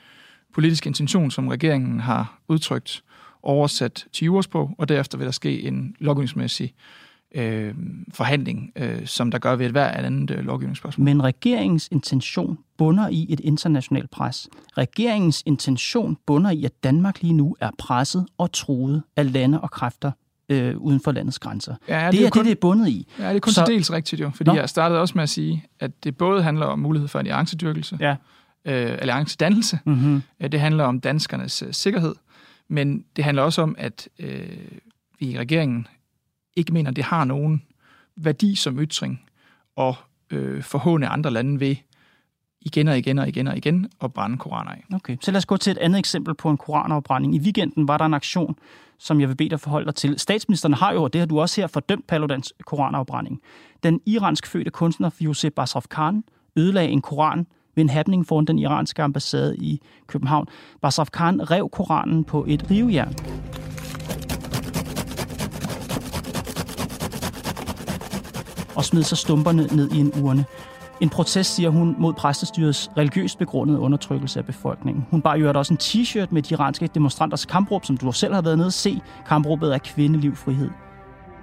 politiske 0.55 0.89
intention, 0.89 1.31
som 1.31 1.49
regeringen 1.49 2.01
har 2.01 2.39
udtrykt, 2.49 3.03
oversat 3.43 4.07
til 4.13 4.25
juresprog, 4.25 4.75
og 4.79 4.89
derefter 4.89 5.19
vil 5.19 5.25
der 5.25 5.33
ske 5.33 5.63
en 5.63 5.97
lovgivningsmæssig 5.99 6.75
øh, 7.35 7.75
forhandling, 8.15 8.73
øh, 8.77 9.07
som 9.07 9.31
der 9.31 9.39
gør 9.39 9.57
ved 9.57 9.67
et 9.67 9.73
hver 9.73 9.89
andet 9.89 10.31
øh, 10.31 10.45
lovgivningsspørgsmål. 10.45 11.05
Men 11.05 11.25
regeringens 11.25 11.89
intention 11.93 12.59
bunder 12.79 13.09
i 13.09 13.27
et 13.29 13.41
internationalt 13.41 14.11
pres. 14.11 14.49
Regeringens 14.79 15.43
intention 15.47 16.17
bunder 16.27 16.51
i, 16.51 16.65
at 16.65 16.73
Danmark 16.85 17.23
lige 17.23 17.35
nu 17.35 17.57
er 17.61 17.71
presset 17.79 18.27
og 18.39 18.53
truet 18.53 19.03
af 19.17 19.33
lande 19.33 19.61
og 19.61 19.71
kræfter 19.71 20.11
øh, 20.49 20.77
uden 20.77 21.01
for 21.01 21.13
landets 21.13 21.39
grænser. 21.39 21.75
Ja, 21.89 22.07
det, 22.07 22.13
det 22.13 22.27
er 22.27 22.31
kun, 22.31 22.39
det, 22.39 22.47
det 22.47 22.53
er 22.53 22.61
bundet 22.61 22.89
i. 22.89 23.07
Ja, 23.19 23.29
det 23.29 23.37
er 23.37 23.41
kun 23.41 23.53
så, 23.53 23.65
dels 23.67 23.93
rigtigt 23.93 24.21
jo, 24.21 24.31
fordi 24.31 24.51
Nå. 24.51 24.57
jeg 24.57 24.69
startede 24.69 25.01
også 25.01 25.13
med 25.15 25.23
at 25.23 25.29
sige, 25.29 25.65
at 25.81 26.05
det 26.05 26.17
både 26.17 26.43
handler 26.43 26.67
om 26.67 26.79
mulighed 26.79 27.09
for 27.09 27.19
alliancedyrkelse, 27.19 27.97
ja. 28.01 28.17
øh, 28.65 28.99
alliancedannelse, 28.99 29.79
mm-hmm. 29.85 30.23
det 30.41 30.61
handler 30.61 30.85
om 30.85 31.01
danskernes 31.01 31.63
øh, 31.63 31.73
sikkerhed, 31.73 32.15
men 32.73 33.05
det 33.17 33.25
handler 33.25 33.43
også 33.43 33.63
om, 33.63 33.75
at 33.79 34.09
øh, 34.19 34.79
vi 35.19 35.31
i 35.31 35.39
regeringen 35.39 35.87
ikke 36.57 36.73
mener, 36.73 36.91
det 36.91 37.05
har 37.05 37.25
nogen 37.25 37.63
værdi 38.17 38.55
som 38.55 38.81
ytring 38.81 39.23
og 39.77 39.97
øh, 40.31 40.63
forhåne 40.63 41.09
andre 41.09 41.31
lande 41.31 41.61
ved 41.61 41.77
igen 42.61 42.89
og 42.89 42.99
igen 42.99 43.19
og 43.19 43.29
igen 43.29 43.47
og 43.47 43.57
igen 43.57 43.91
at 44.03 44.13
brænde 44.13 44.39
koraner 44.39 44.71
af. 44.71 44.85
Okay, 44.95 45.17
så 45.21 45.31
lad 45.31 45.39
os 45.39 45.47
gå 45.47 45.57
til 45.57 45.71
et 45.71 45.79
andet 45.79 45.99
eksempel 45.99 46.35
på 46.35 46.51
en 46.51 46.57
koranafbrænding. 46.57 47.35
I 47.35 47.39
weekenden 47.39 47.89
var 47.89 47.99
der 47.99 48.05
en 48.05 48.15
aktion, 48.15 48.57
som 48.99 49.21
jeg 49.21 49.29
vil 49.29 49.37
bede 49.37 49.49
dig 49.49 49.61
forholde 49.61 49.87
dig 49.87 49.95
til. 49.95 50.19
Statsministeren 50.19 50.75
har 50.75 50.93
jo, 50.93 51.03
og 51.03 51.13
det 51.13 51.19
har 51.19 51.27
du 51.27 51.41
også 51.41 51.61
her, 51.61 51.67
fordømt 51.67 52.07
Paludans 52.07 52.53
koranafbrænding. 52.67 53.41
Den 53.83 54.01
iransk 54.07 54.47
fødte 54.47 54.71
kunstner 54.71 55.11
Firouzeh 55.11 55.51
Basraf 55.51 55.85
Khan 55.91 56.25
ødelagde 56.57 56.91
en 56.91 57.01
koran 57.01 57.47
ved 57.75 57.85
en 57.85 57.91
happening 57.91 58.27
foran 58.27 58.45
den 58.45 58.59
iranske 58.59 59.03
ambassade 59.03 59.57
i 59.57 59.81
København. 60.07 60.47
Basraf 60.83 61.09
Khan 61.13 61.51
rev 61.51 61.69
koranen 61.73 62.25
på 62.25 62.45
et 62.49 62.71
rivejern. 62.71 63.15
og 68.77 68.85
smed 68.85 69.03
så 69.03 69.17
stumperne 69.17 69.63
ned 69.63 69.91
i 69.91 70.01
en 70.01 70.13
urne. 70.23 70.45
En 71.01 71.09
protest, 71.09 71.55
siger 71.55 71.71
hun, 71.71 71.97
mod 71.99 72.13
præstestyrets 72.13 72.91
religiøst 72.97 73.39
begrundede 73.39 73.79
undertrykkelse 73.79 74.39
af 74.39 74.47
befolkningen. 74.47 75.07
Hun 75.11 75.23
bar 75.23 75.37
jo 75.37 75.53
også 75.55 75.75
en 75.75 75.79
t-shirt 75.83 76.27
med 76.31 76.43
de 76.43 76.55
iranske 76.55 76.87
demonstranters 76.95 77.45
kampråb, 77.45 77.85
som 77.85 77.97
du 77.97 78.13
selv 78.13 78.35
har 78.35 78.43
været 78.43 78.59
nede 78.59 78.67
at 78.67 78.73
se. 78.73 79.01
Kampråbet 79.29 79.75
er 79.75 79.79
kvindeliv, 79.79 80.37
frihed. 80.37 80.71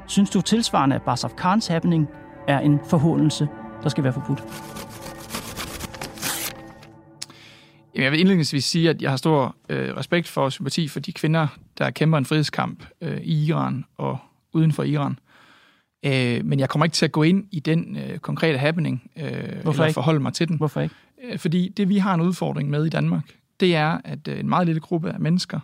Synes 0.08 0.30
du 0.30 0.42
tilsvarende, 0.42 0.96
at 0.96 1.02
Basaf 1.02 1.32
Khans 1.38 1.68
happening 1.68 2.08
er 2.48 2.60
en 2.60 2.80
forhåndelse, 2.86 3.48
der 3.84 3.90
skal 3.90 4.04
være 4.04 4.14
forbudt? 4.14 4.44
Jeg 7.96 8.12
vil 8.12 8.20
indledningsvis 8.20 8.66
sige, 8.66 8.90
at 8.90 9.02
jeg 9.02 9.10
har 9.10 9.18
stor 9.18 9.56
øh, 9.70 9.98
respekt 9.98 10.28
for 10.28 10.42
og 10.42 10.52
sympati 10.52 10.88
for 10.88 11.00
de 11.00 11.14
kvinder, 11.14 11.48
der 11.78 11.90
kæmper 11.90 12.18
en 12.18 12.26
frihedskamp 12.26 12.86
øh, 13.02 13.22
i 13.22 13.46
Iran 13.46 13.86
og 13.98 14.18
uden 14.54 14.72
for 14.72 14.84
Iran. 14.84 15.20
Øh, 16.06 16.46
men 16.46 16.60
jeg 16.60 16.70
kommer 16.70 16.86
ikke 16.86 16.94
til 16.94 17.06
at 17.06 17.12
gå 17.12 17.24
ind 17.24 17.46
i 17.52 17.60
den 17.60 17.98
øh, 17.98 18.18
konkrete 18.18 18.58
happening, 18.58 19.12
øh, 19.18 19.24
eller 19.24 19.86
ikke? 19.86 19.94
forholde 19.94 20.20
mig 20.20 20.34
til 20.34 20.48
den. 20.48 20.58
Hvorfor 20.58 20.82
ikke? 20.82 20.96
Øh, 21.24 21.40
Fordi 21.40 21.70
det, 21.78 21.90
vi 21.90 21.98
har 21.98 22.14
en 22.14 22.22
udfordring 22.22 22.70
med 22.70 22.86
i 22.86 22.90
Danmark, 22.90 23.36
det 23.60 23.76
er, 23.76 24.02
at 24.04 24.28
øh, 24.28 24.40
en 24.40 24.50
meget 24.50 24.68
lille 24.68 24.82
gruppe 24.82 25.12
af 25.12 25.20
mennesker, 25.20 25.60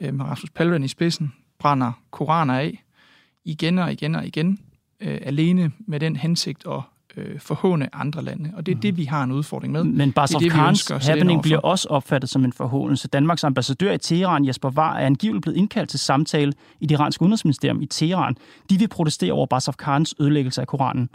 øh, 0.00 0.14
med 0.14 0.24
Rasmus 0.24 0.50
Paludan 0.50 0.84
i 0.84 0.88
spidsen, 0.88 1.32
brænder 1.58 1.92
koraner 2.10 2.54
af 2.54 2.84
igen 3.44 3.78
og 3.78 3.92
igen 3.92 4.14
og 4.14 4.26
igen, 4.26 4.58
øh, 5.00 5.18
alene 5.22 5.72
med 5.78 6.00
den 6.00 6.16
hensigt 6.16 6.66
at 6.66 6.80
øh, 7.16 7.40
forhåne 7.40 7.94
andre 7.94 8.22
lande. 8.22 8.52
Og 8.56 8.66
det 8.66 8.76
er 8.76 8.80
det, 8.80 8.96
vi 8.96 9.04
har 9.04 9.24
en 9.24 9.32
udfordring 9.32 9.72
med. 9.72 9.84
Men 9.84 10.12
Bas 10.12 10.34
of 10.34 10.42
Khans 10.42 10.88
happening 10.88 11.42
bliver 11.42 11.58
også 11.58 11.88
opfattet 11.88 12.30
som 12.30 12.44
en 12.44 12.52
forhåndelse. 12.52 13.08
Danmarks 13.08 13.44
ambassadør 13.44 13.92
i 13.92 13.98
Teheran, 13.98 14.46
Jesper 14.46 14.70
Var, 14.70 14.94
er 14.94 15.06
angiveligt 15.06 15.42
blevet 15.42 15.56
indkaldt 15.56 15.90
til 15.90 15.98
samtale 15.98 16.52
i 16.80 16.86
det 16.86 16.94
iranske 16.94 17.22
udenrigsministerium 17.22 17.82
i 17.82 17.86
Teheran. 17.86 18.36
De 18.70 18.78
vil 18.78 18.88
protestere 18.88 19.32
over 19.32 19.46
Bas 19.46 19.68
of 19.68 19.76
Khans 19.76 20.14
ødelæggelse 20.20 20.60
af 20.60 20.66
Koranen. 20.66 21.08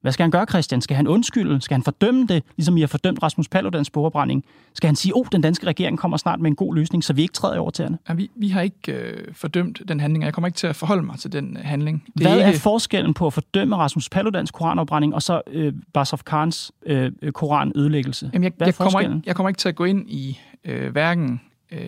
Hvad 0.00 0.12
skal 0.12 0.24
han 0.24 0.30
gøre, 0.30 0.46
Christian? 0.48 0.80
Skal 0.80 0.96
han 0.96 1.08
undskylde? 1.08 1.60
Skal 1.60 1.74
han 1.74 1.82
fordømme 1.82 2.26
det, 2.26 2.44
ligesom 2.56 2.76
I 2.76 2.80
har 2.80 2.86
fordømt 2.86 3.22
Rasmus 3.22 3.48
Paludans 3.48 3.86
sporebrænding? 3.86 4.44
Skal 4.74 4.88
han 4.88 4.96
sige, 4.96 5.12
at 5.12 5.20
oh, 5.20 5.26
den 5.32 5.40
danske 5.40 5.66
regering 5.66 5.98
kommer 5.98 6.16
snart 6.16 6.40
med 6.40 6.50
en 6.50 6.56
god 6.56 6.74
løsning, 6.74 7.04
så 7.04 7.12
vi 7.12 7.22
ikke 7.22 7.32
træder 7.32 7.58
over 7.58 7.70
tæerne? 7.70 7.98
Ja, 8.08 8.14
vi, 8.14 8.30
vi 8.36 8.48
har 8.48 8.60
ikke 8.60 8.92
øh, 8.92 9.34
fordømt 9.34 9.82
den 9.88 10.00
handling, 10.00 10.24
og 10.24 10.26
jeg 10.26 10.34
kommer 10.34 10.48
ikke 10.48 10.56
til 10.56 10.66
at 10.66 10.76
forholde 10.76 11.02
mig 11.02 11.18
til 11.18 11.32
den 11.32 11.56
øh, 11.56 11.64
handling. 11.64 12.04
Det 12.06 12.22
Hvad 12.22 12.40
er, 12.40 12.46
ikke, 12.46 12.58
forskellen 12.58 13.14
på 13.14 13.26
at 13.26 13.32
fordømme 13.32 13.76
Rasmus 13.76 14.08
Paludans 14.08 14.50
koranopbrænding 14.50 15.14
og 15.14 15.22
så 15.22 15.42
øh, 15.46 15.72
Bas 15.94 16.12
of 16.12 16.22
Khans 16.22 16.72
øh, 16.86 17.12
øh, 17.22 17.32
koranødelæggelse? 17.32 18.30
Jamen, 18.32 18.44
jeg, 18.44 18.52
Hvad 18.56 18.66
er 18.66 18.68
jeg, 18.68 18.74
kommer 18.74 19.00
ikke, 19.00 19.22
jeg 19.26 19.36
kommer 19.36 19.48
ikke 19.48 19.58
til 19.58 19.68
at 19.68 19.76
gå 19.76 19.84
ind 19.84 20.10
i 20.10 20.40
øh, 20.64 20.92
hverken 20.92 21.40
øh, 21.72 21.80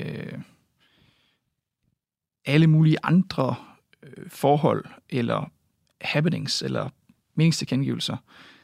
alle 2.46 2.66
mulige 2.66 2.96
andre 3.02 3.54
øh, 4.02 4.24
forhold, 4.28 4.84
eller 5.10 5.50
happenings, 6.00 6.62
eller 6.62 6.88
meningstilkendegivelser. 7.34 8.16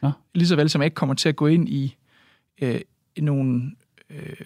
Nå. 0.03 0.11
Lige 0.35 0.49
så 0.49 0.57
vel 0.57 0.71
som 0.71 0.81
jeg 0.81 0.87
ikke 0.87 0.95
kommer 0.95 1.15
til 1.15 1.29
at 1.29 1.37
gå 1.37 1.47
ind 1.47 1.69
i 1.69 1.97
øh, 2.63 2.81
nogle 3.19 3.71
øh, 4.11 4.37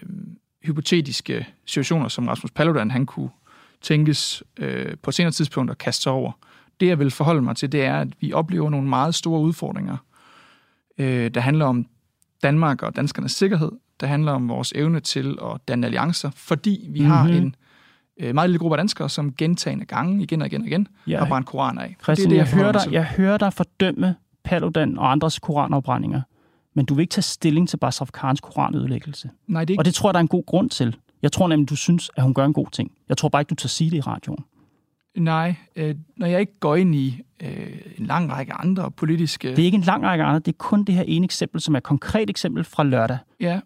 hypotetiske 0.63 1.47
situationer, 1.65 2.07
som 2.07 2.27
Rasmus 2.27 2.51
Paludan 2.51 2.91
han 2.91 3.05
kunne 3.05 3.29
tænkes 3.81 4.43
øh, 4.59 4.97
på 5.01 5.09
et 5.09 5.13
senere 5.15 5.31
tidspunkt 5.31 5.71
at 5.71 5.77
kaste 5.77 6.03
sig 6.03 6.11
over. 6.11 6.31
Det, 6.79 6.87
jeg 6.87 6.99
vil 6.99 7.11
forholde 7.11 7.41
mig 7.41 7.55
til, 7.55 7.71
det 7.71 7.83
er, 7.83 7.99
at 7.99 8.07
vi 8.19 8.33
oplever 8.33 8.69
nogle 8.69 8.89
meget 8.89 9.15
store 9.15 9.41
udfordringer, 9.41 9.97
øh, 10.97 11.31
der 11.33 11.39
handler 11.41 11.65
om 11.65 11.85
Danmark 12.43 12.83
og 12.83 12.95
danskernes 12.95 13.31
sikkerhed. 13.31 13.71
Der 13.99 14.07
handler 14.07 14.31
om 14.31 14.49
vores 14.49 14.73
evne 14.75 14.99
til 14.99 15.37
at 15.41 15.67
danne 15.67 15.87
alliancer, 15.87 16.31
fordi 16.35 16.85
vi 16.89 16.99
mm-hmm. 16.99 17.13
har 17.13 17.23
Mhm. 17.23 17.33
en 17.33 17.55
øh, 18.19 18.35
meget 18.35 18.49
lille 18.49 18.59
gruppe 18.59 18.75
af 18.75 18.77
danskere, 18.77 19.09
som 19.09 19.33
gentagende 19.35 19.85
gange, 19.85 20.23
igen 20.23 20.41
og 20.41 20.47
igen 20.47 20.61
og 20.61 20.67
igen, 20.67 20.87
Ja. 21.07 21.19
har 21.19 21.25
brændt 21.25 21.47
koraner 21.47 21.81
af. 21.81 21.95
Christian, 22.03 22.29
det 22.29 22.39
er 22.39 22.43
det, 22.43 22.51
jeg, 22.51 22.59
forholder 22.59 22.71
hører 22.79 22.85
dig, 22.85 22.93
jeg 22.93 23.05
hører 23.05 23.37
dig 23.37 23.53
fordømme 23.53 24.15
Paludan 24.43 24.97
og 24.97 25.11
andres 25.11 25.39
koranafbrændinger, 25.39 26.21
men 26.73 26.85
du 26.85 26.93
vil 26.93 27.01
ikke 27.01 27.11
tage 27.11 27.23
stilling 27.23 27.69
til 27.69 27.77
Basraf 27.77 28.07
Khans 28.13 28.41
koranødelæggelse. 28.41 29.29
Nej, 29.47 29.65
det 29.65 29.69
er 29.69 29.73
ikke 29.73 29.81
Og 29.81 29.85
det 29.85 29.93
tror 29.93 30.09
jeg, 30.09 30.13
der 30.13 30.19
er 30.19 30.21
en 30.21 30.27
god 30.27 30.45
grund 30.45 30.69
til. 30.69 30.95
Jeg 31.21 31.31
tror 31.31 31.47
nemlig, 31.47 31.69
du 31.69 31.75
synes, 31.75 32.11
at 32.15 32.23
hun 32.23 32.33
gør 32.33 32.45
en 32.45 32.53
god 32.53 32.67
ting. 32.71 32.91
Jeg 33.09 33.17
tror 33.17 33.29
bare 33.29 33.41
ikke, 33.41 33.49
du 33.49 33.55
tager 33.55 33.67
sige 33.67 33.89
det 33.91 33.97
i 33.97 34.01
radioen. 34.01 34.43
Nej, 35.17 35.55
øh, 35.75 35.95
når 36.17 36.27
jeg 36.27 36.39
ikke 36.39 36.59
går 36.59 36.75
ind 36.75 36.95
i 36.95 37.21
øh, 37.43 37.67
en 37.97 38.05
lang 38.05 38.31
række 38.31 38.53
andre 38.53 38.91
politiske... 38.91 39.49
Det 39.49 39.59
er 39.59 39.63
ikke 39.65 39.75
en 39.77 39.83
lang 39.83 40.03
række 40.03 40.23
andre. 40.23 40.39
Det 40.39 40.47
er 40.47 40.57
kun 40.57 40.83
det 40.83 40.95
her 40.95 41.03
ene 41.07 41.23
eksempel, 41.25 41.61
som 41.61 41.73
er 41.73 41.77
et 41.77 41.83
konkret 41.83 42.29
eksempel 42.29 42.63
fra 42.63 42.83
lørdag, 42.83 43.17
ja, 43.39 43.59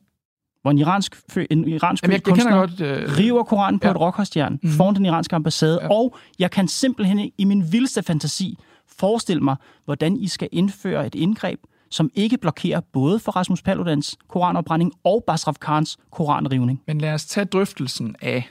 hvor 0.67 0.71
en 0.71 0.77
iransk, 0.77 1.15
en 1.51 1.67
iransk 1.67 2.03
Jamen, 2.03 2.11
jeg, 2.13 2.21
født 2.25 2.27
jeg 2.27 2.33
kunstner 2.33 2.57
godt... 2.57 2.81
Øh, 2.81 3.17
river 3.17 3.43
Koranen 3.43 3.79
på 3.79 3.87
Ja. 3.87 3.91
et 3.91 3.99
rokhårsjern 3.99 4.51
Mhm. 4.53 4.59
mm. 4.63 4.69
foran 4.77 4.95
den 4.95 5.05
iranske 5.05 5.35
ambassade, 5.35 5.79
ja. 5.81 5.87
og 5.91 6.17
jeg 6.39 6.51
kan 6.51 6.67
simpelthen 6.67 7.31
i 7.37 7.43
min 7.45 7.71
vildeste 7.71 8.03
fantasi 8.03 8.57
forestille 8.99 9.43
mig, 9.43 9.55
hvordan 9.85 10.17
I 10.17 10.27
skal 10.27 10.49
indføre 10.51 11.07
et 11.07 11.15
indgreb, 11.15 11.59
som 11.91 12.09
ikke 12.15 12.37
blokerer 12.37 12.79
både 12.79 13.19
for 13.19 13.31
Rasmus 13.31 13.61
Paludans 13.61 14.17
koranopbrænding 14.27 14.91
og 15.03 15.23
Basraf 15.27 15.55
Khans 15.61 15.97
koranrivning. 16.11 16.81
Men 16.87 17.01
lad 17.01 17.13
os 17.13 17.25
tage 17.25 17.45
drøftelsen 17.45 18.15
af 18.21 18.49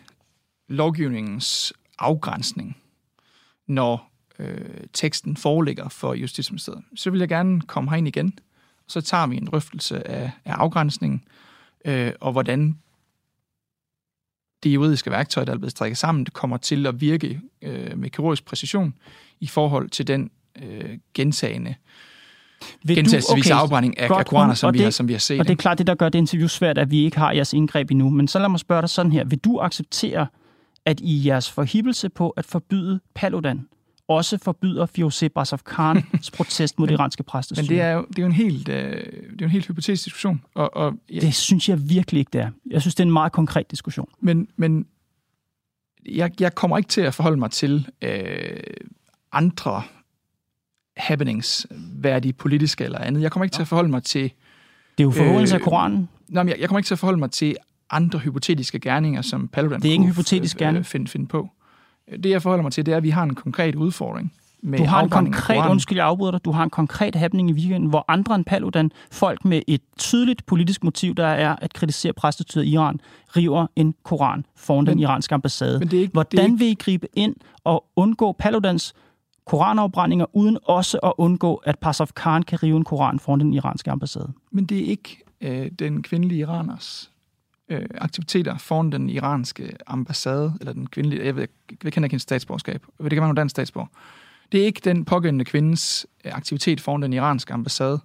lovgivningens 0.69 1.73
afgrænsning, 1.99 2.77
når 3.69 4.11
øh, 4.39 4.59
teksten 4.93 5.37
foreligger 5.37 5.89
for 5.89 6.15
Justitsministeriet. 6.15 6.83
Så 6.97 7.11
vil 7.11 7.19
jeg 7.19 7.29
gerne 7.29 7.61
komme 7.61 7.91
herind 7.91 8.09
igen, 8.09 8.33
og 8.79 8.91
så 8.91 9.01
tager 9.01 9.27
vi 9.27 9.37
en 9.37 9.47
drøftelse 9.47 10.09
af, 10.09 10.31
af 10.45 10.53
afgrænsningen, 10.53 11.23
øh, 11.87 12.13
og 12.21 12.33
hvordan 12.33 12.79
det 14.63 14.75
juridiske 14.75 15.11
værktøj, 15.11 15.45
der 15.45 15.53
er 15.53 15.57
blevet 15.59 15.71
strikket 15.71 15.99
sammen, 15.99 16.25
det 16.25 16.33
kommer 16.33 16.57
til 16.57 16.87
at 16.87 17.01
virke 17.01 17.41
øh, 17.63 17.99
med 17.99 18.11
kirurgisk 18.11 18.45
præcision 18.45 18.95
i 19.41 19.47
forhold 19.47 19.89
til 19.91 20.07
den 20.07 20.31
øh, 20.63 20.99
gentagende, 21.15 21.75
Vil 22.85 22.97
gentagelsesvis 22.97 23.47
okay, 23.51 23.61
afbrænding 23.63 23.99
af, 23.99 24.11
af 24.11 24.27
koraner, 24.27 24.55
som 24.55 24.75
vi, 24.75 24.79
det- 24.79 24.85
har, 24.85 24.91
som 24.91 25.09
vi 25.09 25.13
har 25.13 25.19
set. 25.21 25.41
Og 25.41 25.47
det 25.47 25.53
er 25.53 25.57
klart, 25.57 25.79
det 25.79 25.87
der 25.87 25.95
gør 25.95 26.09
det 26.09 26.19
interview 26.19 26.49
svært, 26.49 26.79
at 26.79 26.91
vi 26.91 27.05
ikke 27.05 27.19
har 27.19 27.33
jeres 27.33 27.53
indgreb 27.53 27.91
endnu. 27.91 28.11
Men 28.11 28.29
så 28.29 28.39
lad 28.39 28.49
mig 28.49 28.61
spørge 28.61 28.83
dig 28.83 28.91
sådan 28.91 29.13
her. 29.13 29.25
Vil 29.25 29.39
du 29.39 29.59
acceptere, 29.61 30.27
at 30.85 31.01
i 31.01 31.27
jeres 31.27 31.51
forhibelse 31.51 32.09
på 32.09 32.31
at 32.31 32.45
forbyde 32.45 33.01
Paludan, 33.15 33.69
også 34.09 34.39
forbyder 34.39 34.87
Firouzeh 34.87 35.31
Basaf 35.31 35.61
Khans 35.65 36.31
protest 36.37 36.79
mod 36.79 36.87
det 36.89 36.95
iranske 36.95 37.21
Men 37.21 37.25
præstestyre? 37.27 37.67
det 37.69 37.81
er 37.81 37.91
jo, 37.91 38.07
det 38.09 38.19
er 38.19 38.23
jo 38.23 38.27
en 38.27 38.33
helt, 38.33 38.69
øh, 38.69 38.93
det 38.93 39.07
er 39.07 39.37
jo 39.41 39.45
en 39.45 39.51
helt 39.51 39.67
hypotetisk 39.67 40.05
diskussion. 40.05 40.43
Og, 40.55 40.77
og, 40.77 40.95
ja, 41.13 41.19
det 41.21 41.35
synes 41.35 41.69
jeg 41.69 41.91
virkelig 41.91 42.19
ikke, 42.19 42.31
det 42.33 42.41
er. 42.41 42.51
Jeg 42.71 42.81
synes, 42.81 42.95
det 42.95 43.01
er 43.03 43.07
en 43.07 43.13
meget 43.13 43.33
konkret 43.33 43.71
diskussion. 43.71 44.09
Men, 44.21 44.49
men 44.57 44.87
jeg, 46.09 46.41
jeg 46.41 46.55
kommer 46.55 46.79
ikke 46.79 46.89
til 46.89 47.01
at 47.01 47.15
forholde 47.15 47.37
mig 47.37 47.51
til 47.51 47.89
øh, 48.03 48.61
andre 49.33 49.83
happenings, 50.97 51.67
hvad 51.93 52.21
de 52.21 52.33
politiske 52.33 52.85
eller 52.85 52.99
andet. 52.99 53.23
Jeg 53.23 53.33
kommer 53.33 53.45
ikke 53.45 53.55
til 53.55 53.63
at 53.63 53.69
forholde 53.69 53.91
mig 53.91 54.03
til... 54.03 54.23
Det 54.23 54.31
er 54.99 55.05
jo 55.05 55.11
forhåndelse 55.11 55.55
af 55.55 55.59
Øh, 55.59 55.65
Koranen. 55.65 56.09
Nej, 56.29 56.43
men 56.43 56.51
jeg, 56.51 56.61
jeg 56.61 56.69
kommer 56.69 56.79
ikke 56.79 56.87
til 56.87 56.95
at 56.95 56.99
forholde 56.99 57.19
mig 57.19 57.31
til 57.31 57.57
andre 57.91 58.19
hypotetiske 58.19 58.79
gerninger, 58.79 59.23
som 59.23 59.49
Paludan 59.49 59.81
Det 59.83 59.89
er 59.89 59.93
ikke 59.93 60.03
en 60.05 60.11
hypotetisk 60.11 60.57
f- 60.57 60.59
gerning. 60.59 60.79
øh, 60.79 60.85
finde, 60.85 61.09
finde 61.11 61.27
på. 61.27 61.49
Det, 62.11 62.31
jeg 62.31 62.43
forholder 62.43 62.63
mig 62.63 62.73
til, 62.73 62.87
det 62.87 62.93
er, 62.93 62.97
at 62.97 63.03
vi 63.03 63.11
har 63.11 63.23
en 63.23 63.35
konkret 63.35 63.75
udfordring 63.75 64.33
med 64.63 64.79
Du 64.79 64.85
har 64.85 65.03
en 65.03 65.11
konkret, 65.11 65.71
undskyld, 65.71 65.99
jeg 65.99 66.07
afbryder 66.07 66.31
dig, 66.33 66.45
du 66.45 66.51
har 66.53 66.65
en 66.65 66.71
konkret 66.71 67.15
happening 67.15 67.51
i 67.51 67.53
weekenden, 67.53 67.89
hvor 67.91 68.05
andre 68.09 68.35
end 68.35 68.45
Paludan, 68.45 68.91
folk 69.13 69.45
med 69.45 69.63
et 69.67 69.81
tydeligt 69.99 70.47
politisk 70.47 70.85
motiv, 70.85 71.15
der 71.15 71.27
er 71.27 71.57
at 71.57 71.73
kritisere 71.73 72.13
præstestyret 72.13 72.65
i 72.65 72.69
Iran, 72.69 73.01
river 73.37 73.67
en 73.77 73.95
koran 74.03 74.45
foran 74.57 74.85
Men- 74.85 74.91
den 74.91 74.99
iranske 74.99 75.35
ambassade. 75.35 75.79
Men 75.79 75.89
det 75.89 75.97
er 75.97 76.01
ikke, 76.01 76.13
det 76.13 76.19
er 76.19 76.25
Hvordan 76.31 76.45
ikke, 76.45 76.59
vil 76.59 76.69
I 76.69 76.75
gribe 76.75 77.07
ind 77.15 77.35
og 77.65 77.85
undgå 77.97 78.33
Paludans 78.33 78.95
koranafbrændinger, 79.47 80.27
uden 80.33 80.59
også 80.65 80.99
at 81.03 81.13
undgå, 81.19 81.55
at 81.55 81.79
Pasaf 81.79 82.09
Khan 82.15 82.43
kan 82.43 82.63
rive 82.63 82.77
en 82.77 82.85
koran 82.85 83.19
foran 83.19 83.41
den 83.41 83.53
iranske 83.53 83.91
ambassade? 83.91 84.33
men 84.51 84.65
det 84.65 84.79
er 84.79 84.87
ikke 84.87 85.23
øh, 85.41 85.71
den 85.79 86.03
kvindelige 86.03 86.41
iraners 86.41 87.11
øh, 87.69 87.83
aktiviteter 87.95 88.59
foran 88.59 88.93
den 88.93 89.11
iranske 89.11 89.77
ambassade, 89.87 90.55
eller 90.61 90.73
den 90.73 90.87
kvindelige, 90.87 91.25
jeg, 91.25 91.37
ved, 91.37 91.47
jeg 91.85 91.93
kender 91.93 92.07
ikke 92.07 92.13
hendes 92.13 92.23
statsborgerskab, 92.23 92.83
det 93.03 93.11
kan 93.11 93.21
være 93.21 93.31
en 93.31 93.37
dansk 93.37 93.51
statsborger. 93.51 93.89
Det 94.53 94.61
er 94.61 94.65
ikke 94.65 94.81
den 94.85 95.05
pågældende 95.05 95.45
kvindes 95.45 96.07
øh, 96.25 96.33
aktivitet 96.35 96.81
foran 96.81 97.03
den 97.03 97.13
iranske 97.13 97.53
ambassade, 97.55 98.01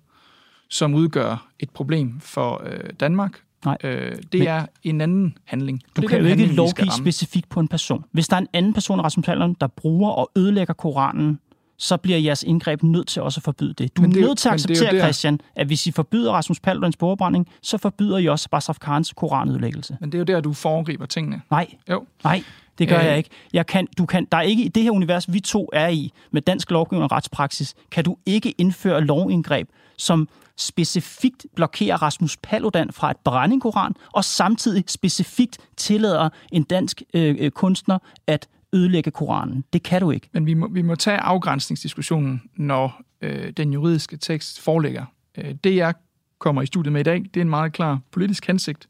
som 0.69 0.93
udgør 0.93 1.47
et 1.59 1.69
problem 1.69 2.19
for 2.19 2.61
øh, 2.65 2.89
Danmark. 2.99 3.41
Nej. 3.65 3.77
Øh, 3.83 4.15
det 4.15 4.39
Men- 4.39 4.47
er 4.47 4.65
en 4.83 5.01
anden 5.01 5.37
handling. 5.43 5.81
Du 5.95 6.01
det 6.01 6.09
kan 6.09 6.19
jo 6.19 6.25
ikke 6.25 6.45
lovgive 6.45 6.91
specifikt 6.91 7.49
på 7.49 7.59
en 7.59 7.67
person. 7.67 8.05
Hvis 8.11 8.27
der 8.27 8.35
er 8.35 8.39
en 8.41 8.47
anden 8.53 8.73
person 8.73 9.01
Rasmus 9.01 9.25
der 9.61 9.67
bruger 9.67 10.11
og 10.11 10.31
ødelægger 10.35 10.73
Koranen, 10.73 11.39
så 11.81 11.97
bliver 11.97 12.17
jeres 12.17 12.43
indgreb 12.43 12.83
nødt 12.83 13.07
til 13.07 13.21
også 13.21 13.39
at 13.39 13.43
forbyde 13.43 13.73
det. 13.73 13.97
Du 13.97 14.01
Men 14.01 14.11
er 14.11 14.15
det 14.15 14.23
er 14.23 14.27
nødt 14.27 14.37
til 14.37 14.49
at 14.49 14.59
det 14.59 14.69
er 14.69 14.71
acceptere, 14.73 15.01
Christian, 15.01 15.39
at 15.55 15.67
hvis 15.67 15.87
I 15.87 15.91
forbyder 15.91 16.31
Rasmus 16.31 16.59
Paludans 16.59 16.97
bordbrænding, 16.97 17.47
så 17.61 17.77
forbyder 17.77 18.17
I 18.17 18.27
også 18.27 18.49
Basraf 18.49 18.75
Khans 18.81 19.13
koranødelæggelse. 19.13 19.97
Men 19.99 20.11
det 20.11 20.17
er 20.17 20.19
jo 20.19 20.25
der, 20.25 20.39
du 20.41 20.53
foregriber 20.53 21.05
tingene. 21.05 21.41
Nej, 21.51 21.67
Jo. 21.89 22.05
nej, 22.23 22.43
det 22.77 22.87
gør 22.87 22.99
Øh. 22.99 23.05
jeg 23.05 23.17
ikke. 23.17 23.29
Jeg 23.53 23.65
kan, 23.65 23.87
du 23.97 24.05
kan, 24.05 24.27
der 24.31 24.37
er 24.37 24.41
ikke 24.41 24.63
i 24.63 24.67
det 24.67 24.83
her 24.83 24.91
univers, 24.91 25.33
vi 25.33 25.39
to 25.39 25.69
er 25.73 25.87
i, 25.87 26.11
med 26.31 26.41
dansk 26.41 26.71
lovgivning 26.71 27.03
og 27.03 27.11
retspraksis, 27.11 27.75
kan 27.91 28.03
du 28.03 28.17
ikke 28.25 28.51
indføre 28.57 29.01
lovindgreb, 29.01 29.69
som 29.97 30.27
specifikt 30.57 31.45
blokerer 31.55 32.01
Rasmus 32.01 32.37
Paludan 32.43 32.89
fra 32.91 33.09
at 33.09 33.17
brænde 33.23 33.53
en 33.53 33.59
koran, 33.59 33.93
og 34.13 34.23
samtidig 34.25 34.83
specifikt 34.87 35.57
tillader 35.77 36.29
en 36.51 36.63
dansk 36.63 37.01
øh, 37.13 37.35
øh, 37.39 37.51
kunstner 37.51 37.97
at 38.27 38.47
ødelægge 38.73 39.11
koranen. 39.11 39.63
Det 39.73 39.83
kan 39.83 40.01
du 40.01 40.11
ikke. 40.11 40.29
Men 40.31 40.45
vi 40.45 40.53
må, 40.53 40.67
vi 40.67 40.81
må 40.81 40.95
tage 40.95 41.17
afgrænsningsdiskussionen, 41.17 42.41
når 42.55 43.01
øh, 43.21 43.51
den 43.51 43.73
juridiske 43.73 44.17
tekst 44.17 44.59
foreligger. 44.61 45.05
Øh, 45.37 45.55
det, 45.63 45.75
jeg 45.75 45.93
kommer 46.39 46.61
i 46.61 46.65
studiet 46.65 46.93
med 46.93 47.01
i 47.01 47.03
dag, 47.03 47.23
det 47.33 47.37
er 47.37 47.41
en 47.41 47.49
meget 47.49 47.73
klar 47.73 47.99
politisk 48.11 48.47
hensigt, 48.47 48.87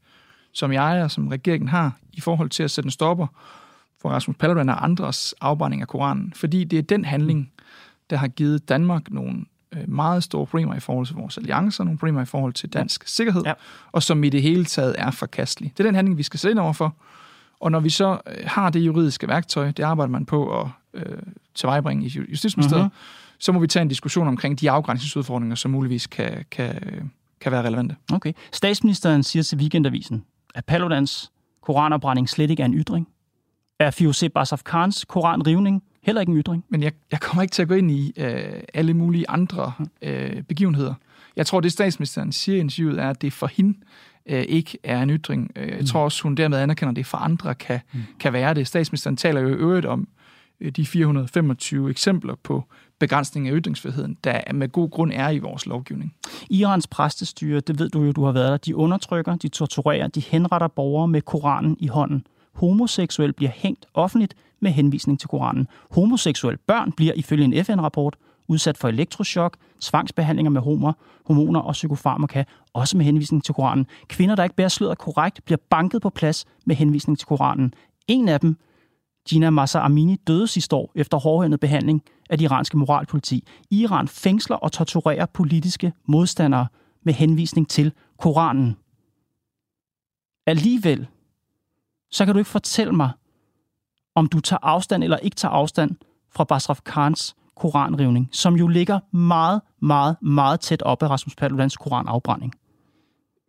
som 0.54 0.72
jeg 0.72 1.04
og 1.04 1.12
som 1.12 1.28
regeringen 1.28 1.67
har 1.70 1.98
i 2.13 2.22
forhold 2.22 2.50
til 2.50 2.63
at 2.63 2.72
sætte 2.72 2.88
en 2.88 2.91
stopper 2.91 3.28
for 4.02 4.10
Rasmus 4.10 4.36
Paludan 4.39 4.70
og 4.70 4.84
andres 4.84 5.36
afbrænding 5.41 5.82
af 5.82 5.88
Koranen. 5.88 6.34
Fordi 6.36 6.63
det 6.63 6.80
er 6.80 6.84
den 6.84 7.06
handling, 7.06 7.52
der 8.10 8.17
har 8.17 8.28
givet 8.28 8.70
Danmark 8.70 9.12
nogle 9.12 9.46
øh, 9.72 9.89
meget 9.89 10.24
store 10.24 10.46
problemer 10.46 10.76
i 10.76 10.80
forhold 10.80 11.06
til 11.06 11.15
vores 11.15 11.38
alliancer, 11.38 11.84
nogle 11.84 11.98
problemer 11.98 12.22
i 12.22 12.26
forhold 12.26 12.54
til 12.54 12.70
dansk 12.70 13.08
sikkerhed, 13.08 13.41
Ja. 13.46 13.54
og 13.91 14.04
som 14.04 14.24
i 14.24 14.30
det 14.30 14.41
hele 14.41 14.65
taget 14.65 14.96
er 14.98 15.12
forkastelig. 15.12 15.74
Det 15.78 15.84
er 15.84 15.88
den 15.88 15.96
handling, 15.96 16.17
vi 16.17 16.24
skal 16.24 16.39
sætte 16.39 16.52
ind 16.52 16.60
overfor. 16.60 16.96
Og 17.62 17.71
når 17.71 17.80
vi 17.80 17.89
så 17.89 18.12
øh, 18.28 18.36
har 18.45 18.69
det 18.69 18.80
juridiske 18.80 19.28
værktøj, 19.28 19.71
det 19.71 19.84
arbejder 19.84 20.12
man 20.12 20.26
på 20.26 20.60
at 20.62 20.67
øh, 20.93 21.17
tilvejebringe 21.56 22.06
i 22.06 22.10
Ju- 22.10 22.30
Justitsministeriet, 22.30 22.84
Mhm. 22.84 22.91
mm-hmm. 22.93 23.39
så 23.39 23.52
må 23.52 23.60
vi 23.60 23.67
tage 23.67 23.82
en 23.82 23.88
diskussion 23.88 24.28
omkring 24.28 24.60
de 24.62 24.71
afgrænsningsudfordringer, 24.71 25.56
som 25.56 25.71
muligvis 25.71 26.08
kan, 26.08 26.45
kan, 26.52 26.76
kan 27.41 27.52
være 27.52 27.63
relevante. 27.63 27.95
Okay. 28.13 28.34
Statsministeren 28.52 29.24
siger 29.24 29.43
til 29.43 29.58
Weekendavisen, 29.58 30.26
at 30.56 30.65
Paludans 30.65 31.32
koranopbrænding 31.62 32.30
slet 32.30 32.50
ikke 32.50 32.62
er 32.62 32.65
en 32.65 32.74
ytring. 32.74 33.08
Er 33.80 33.91
Firouzeh 33.91 34.30
Basaf 34.30 34.62
Khans 34.65 35.06
koranrivning 35.06 35.84
heller 36.04 36.21
ikke 36.21 36.32
en 36.32 36.38
ytring? 36.39 36.65
Men 36.69 36.84
jeg, 36.84 36.91
jeg 37.12 37.19
kommer 37.19 37.41
ikke 37.41 37.52
til 37.54 37.62
at 37.62 37.67
gå 37.67 37.74
ind 37.74 37.91
i 37.91 38.13
øh, 38.17 38.63
alle 38.74 38.93
mulige 38.93 39.30
andre 39.30 39.74
øh, 40.02 40.41
begivenheder. 40.43 40.93
Jeg 41.36 41.45
tror, 41.47 41.60
det 41.60 41.71
statsministeren 41.71 42.32
siger 42.32 42.56
i 42.56 42.60
interviewet, 42.60 43.00
er, 43.00 43.10
at 43.10 43.21
det 43.21 43.34
for 43.34 43.47
hende 43.47 43.78
øh, 44.25 44.45
ikke 44.47 44.77
er 44.84 45.01
en 45.01 45.10
ytring. 45.10 45.51
Øh, 45.55 45.69
jeg 45.69 45.77
mm. 45.79 45.86
tror 45.86 46.03
også, 46.03 46.23
hun 46.23 46.36
dermed 46.36 46.57
anerkender, 46.57 46.93
det 46.93 47.05
for 47.05 47.17
andre 47.17 47.55
kan, 47.55 47.79
mm. 47.93 47.99
kan 48.19 48.34
være 48.34 48.53
det. 48.53 48.67
Statsministeren 48.67 49.17
taler 49.17 49.41
jo 49.41 49.47
i 49.47 49.51
øvrigt 49.51 49.86
om 49.86 50.07
øh, 50.62 50.71
de 50.71 50.86
425 50.86 51.89
eksempler 51.89 52.36
på 52.43 52.63
begrænsning 52.99 53.47
af 53.47 53.51
ytringsfriheden, 53.55 54.17
der 54.23 54.53
med 54.53 54.69
god 54.69 54.89
grund 54.89 55.12
er 55.15 55.29
i 55.29 55.39
vores 55.39 55.65
lovgivning. 55.65 56.13
Irans 56.49 56.88
præstestyre, 56.88 57.60
det 57.60 57.79
ved 57.79 57.89
du 57.89 58.03
jo, 58.03 58.12
du 58.12 58.23
har 58.23 58.31
været 58.31 58.51
der, 58.51 58.57
de 58.57 58.75
undertrykker, 58.75 59.36
de 59.36 59.47
torturerer, 59.47 60.07
de 60.07 60.19
henretter 60.19 60.67
borgere 60.67 61.07
med 61.07 61.21
Koranen 61.21 61.77
i 61.79 61.88
hånden. 61.88 62.25
Homoseksuel 62.53 63.34
bliver 63.34 63.51
hængt 63.55 63.86
offentligt 63.93 64.36
med 64.60 64.71
henvisning 64.71 65.19
til 65.19 65.29
Koranen. 65.29 65.67
Homoseksuelle 65.91 66.57
børn 66.67 66.91
bliver 66.91 67.13
ifølge 67.15 67.43
en 67.43 67.65
FN-rapport 67.65 68.15
udsat 68.47 68.77
for 68.77 68.88
elektroschok, 68.88 69.58
tvangsbehandlinger 69.82 70.49
med 70.49 70.62
homer, 70.62 70.93
hormoner 71.25 71.60
og 71.60 71.73
psykofarmaka, 71.73 72.43
også 72.73 72.97
med 72.97 73.06
henvisning 73.06 73.43
til 73.43 73.54
Koranen. 73.54 73.88
Kvinder, 74.08 74.36
der 74.36 74.43
ikke 74.43 74.56
bærer 74.56 74.67
sløret 74.67 74.97
korrekt, 74.97 75.45
bliver 75.45 75.60
banket 75.69 76.01
på 76.01 76.10
plads 76.10 76.45
med 76.65 76.75
henvisning 76.75 77.17
til 77.17 77.27
Koranen. 77.27 77.73
En 78.08 78.30
af 78.30 78.39
dem, 78.39 78.58
Gina 79.30 79.49
Massa 79.49 79.80
Amini, 79.80 80.15
døde 80.15 80.47
sidste 80.47 80.75
år 80.75 80.91
efter 80.95 81.17
hårdhændet 81.17 81.60
behandling 81.60 82.04
af 82.30 82.38
det 82.38 82.45
iranske 82.45 82.77
moralpoliti. 82.77 83.47
Iran 83.71 84.08
fængsler 84.08 84.56
og 84.56 84.71
torturerer 84.71 85.25
politiske 85.25 85.93
modstandere 86.06 86.67
med 87.04 87.13
henvisning 87.13 87.69
til 87.69 87.93
Koranen. 88.19 88.77
Alligevel, 90.47 91.08
så 92.12 92.25
kan 92.25 92.34
du 92.34 92.39
ikke 92.39 92.49
fortælle 92.49 92.93
mig, 92.93 93.12
om 94.15 94.27
du 94.27 94.39
tager 94.39 94.60
afstand 94.63 95.04
eller 95.04 95.17
ikke 95.17 95.36
tager 95.36 95.51
afstand 95.51 95.95
fra 96.30 96.43
Basraf 96.43 96.80
Khans 96.86 97.36
koranrivning, 97.56 98.30
som 98.32 98.56
jo 98.56 98.68
ligger 98.68 99.00
meget, 99.12 99.62
meget, 99.80 100.16
meget 100.22 100.60
tæt 100.60 100.82
op 100.82 101.04
af 101.04 101.10
Rasmus 101.10 101.36
Paludans 101.36 101.78
koranafbrænding. 101.78 102.54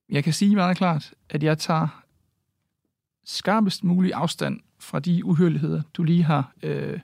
Jeg 0.09 0.25
kan 0.25 0.33
sige 0.33 0.57
meget 0.57 0.77
klart, 0.77 1.15
at 1.31 1.43
jeg 1.43 1.59
tager 1.59 2.03
skarpest 3.25 3.85
mulig 3.85 4.15
afstand 4.15 4.61
fra 4.81 5.01
de 5.01 5.25
uhyrligheder, 5.25 5.83
du 5.95 6.03
lige 6.03 6.23
har 6.23 6.53
øh, 6.62 7.01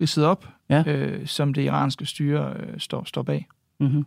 ridset 0.00 0.24
op, 0.24 0.48
ja. 0.70 0.82
øh, 0.86 1.26
som 1.26 1.54
det 1.54 1.62
iranske 1.62 2.06
styre 2.06 2.54
øh, 2.54 2.80
står, 2.80 3.04
står 3.04 3.22
bag. 3.22 3.48
Mm-hmm. 3.80 4.06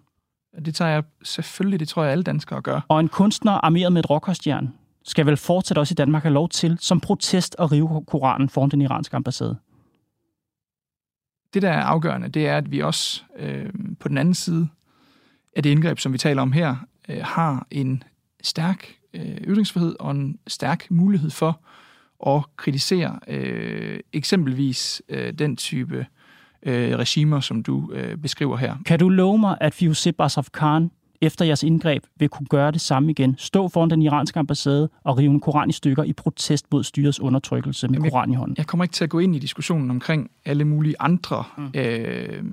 Det 0.66 0.76
tager 0.76 0.92
jeg 0.92 1.04
selvfølgelig, 1.24 1.80
det 1.80 1.88
tror 1.88 2.04
jeg 2.04 2.12
alle 2.12 2.24
danskere 2.24 2.62
gør. 2.62 2.82
Og 2.88 3.00
en 3.00 3.08
kunstner 3.08 3.52
armeret 3.52 3.94
med 3.94 4.04
et 4.04 4.10
rockerstjern 4.10 4.74
skal 5.04 5.26
vel 5.26 5.38
fortsat 5.38 5.78
også 5.78 5.94
i 5.94 5.96
Danmark 5.96 6.24
have 6.24 6.34
lov 6.34 6.50
til 6.50 6.78
som 6.80 7.00
protest 7.00 7.56
at 7.60 7.72
rive 7.72 8.04
Koranen 8.08 8.50
foran 8.50 8.70
den 8.70 8.82
iranske 8.82 9.16
ambassade? 9.16 9.58
Det, 11.54 11.62
der 11.62 11.70
er 11.70 11.82
afgørende, 11.82 12.28
det 12.30 12.48
er, 12.48 12.58
at 12.58 12.72
vi 12.72 12.80
også 12.80 13.24
øh, 13.40 13.70
på 14.00 14.08
den 14.08 14.18
anden 14.18 14.34
side 14.34 14.68
af 15.56 15.64
det 15.64 15.70
indgreb, 15.70 16.00
som 16.00 16.14
vi 16.14 16.18
taler 16.18 16.42
om 16.42 16.52
her, 16.52 16.76
øh, 17.10 17.18
har 17.24 17.68
en 17.72 18.04
stærk 18.44 18.96
øh, 19.14 19.38
ytringsfrihed 19.38 19.96
og 20.00 20.12
en 20.12 20.40
stærk 20.48 20.88
mulighed 20.92 21.30
for 21.30 21.60
at 22.28 22.44
kritisere 22.56 23.20
øh, 23.28 24.00
eksempelvis 24.14 25.02
øh, 25.10 25.34
den 25.34 25.58
type 25.58 26.06
øh, 26.64 26.98
regimer, 26.98 27.40
som 27.40 27.64
du 27.64 27.92
øh, 27.94 28.18
beskriver 28.18 28.58
her. 28.58 28.76
Kan 28.86 29.00
du 29.00 29.10
love 29.10 29.40
mig, 29.40 29.58
at 29.62 29.74
Firouzeh 29.74 30.14
Basaf 30.14 30.48
Khan 30.54 30.92
efter 31.22 31.46
jeres 31.46 31.64
indgreb 31.64 32.04
vil 32.16 32.30
kunne 32.30 32.48
gøre 32.48 32.72
det 32.72 32.82
samme 32.82 33.12
igen. 33.12 33.36
Stå 33.38 33.68
foran 33.68 33.90
den 33.90 34.02
iranske 34.02 34.40
ambassade 34.40 34.90
og 35.04 35.18
rive 35.18 35.32
en 35.32 35.40
koran 35.40 35.70
i 35.70 35.74
stykker 35.74 36.04
i 36.04 36.14
protest 36.14 36.66
mod 36.72 36.84
styrets 36.84 37.20
undertrykkelse 37.20 37.88
med 37.88 37.96
Jamen, 37.96 38.12
koran 38.12 38.32
i 38.32 38.36
hånden. 38.36 38.56
Jeg 38.58 38.68
kommer 38.68 38.84
ikke 38.84 38.94
til 38.94 39.04
at 39.04 39.10
gå 39.10 39.20
ind 39.20 39.36
i 39.36 39.40
diskussionen 39.40 39.90
omkring 39.90 40.32
alle 40.46 40.66
mulige 40.66 40.96
andre 41.00 41.44
mm. 41.58 41.72
øh, 41.76 42.44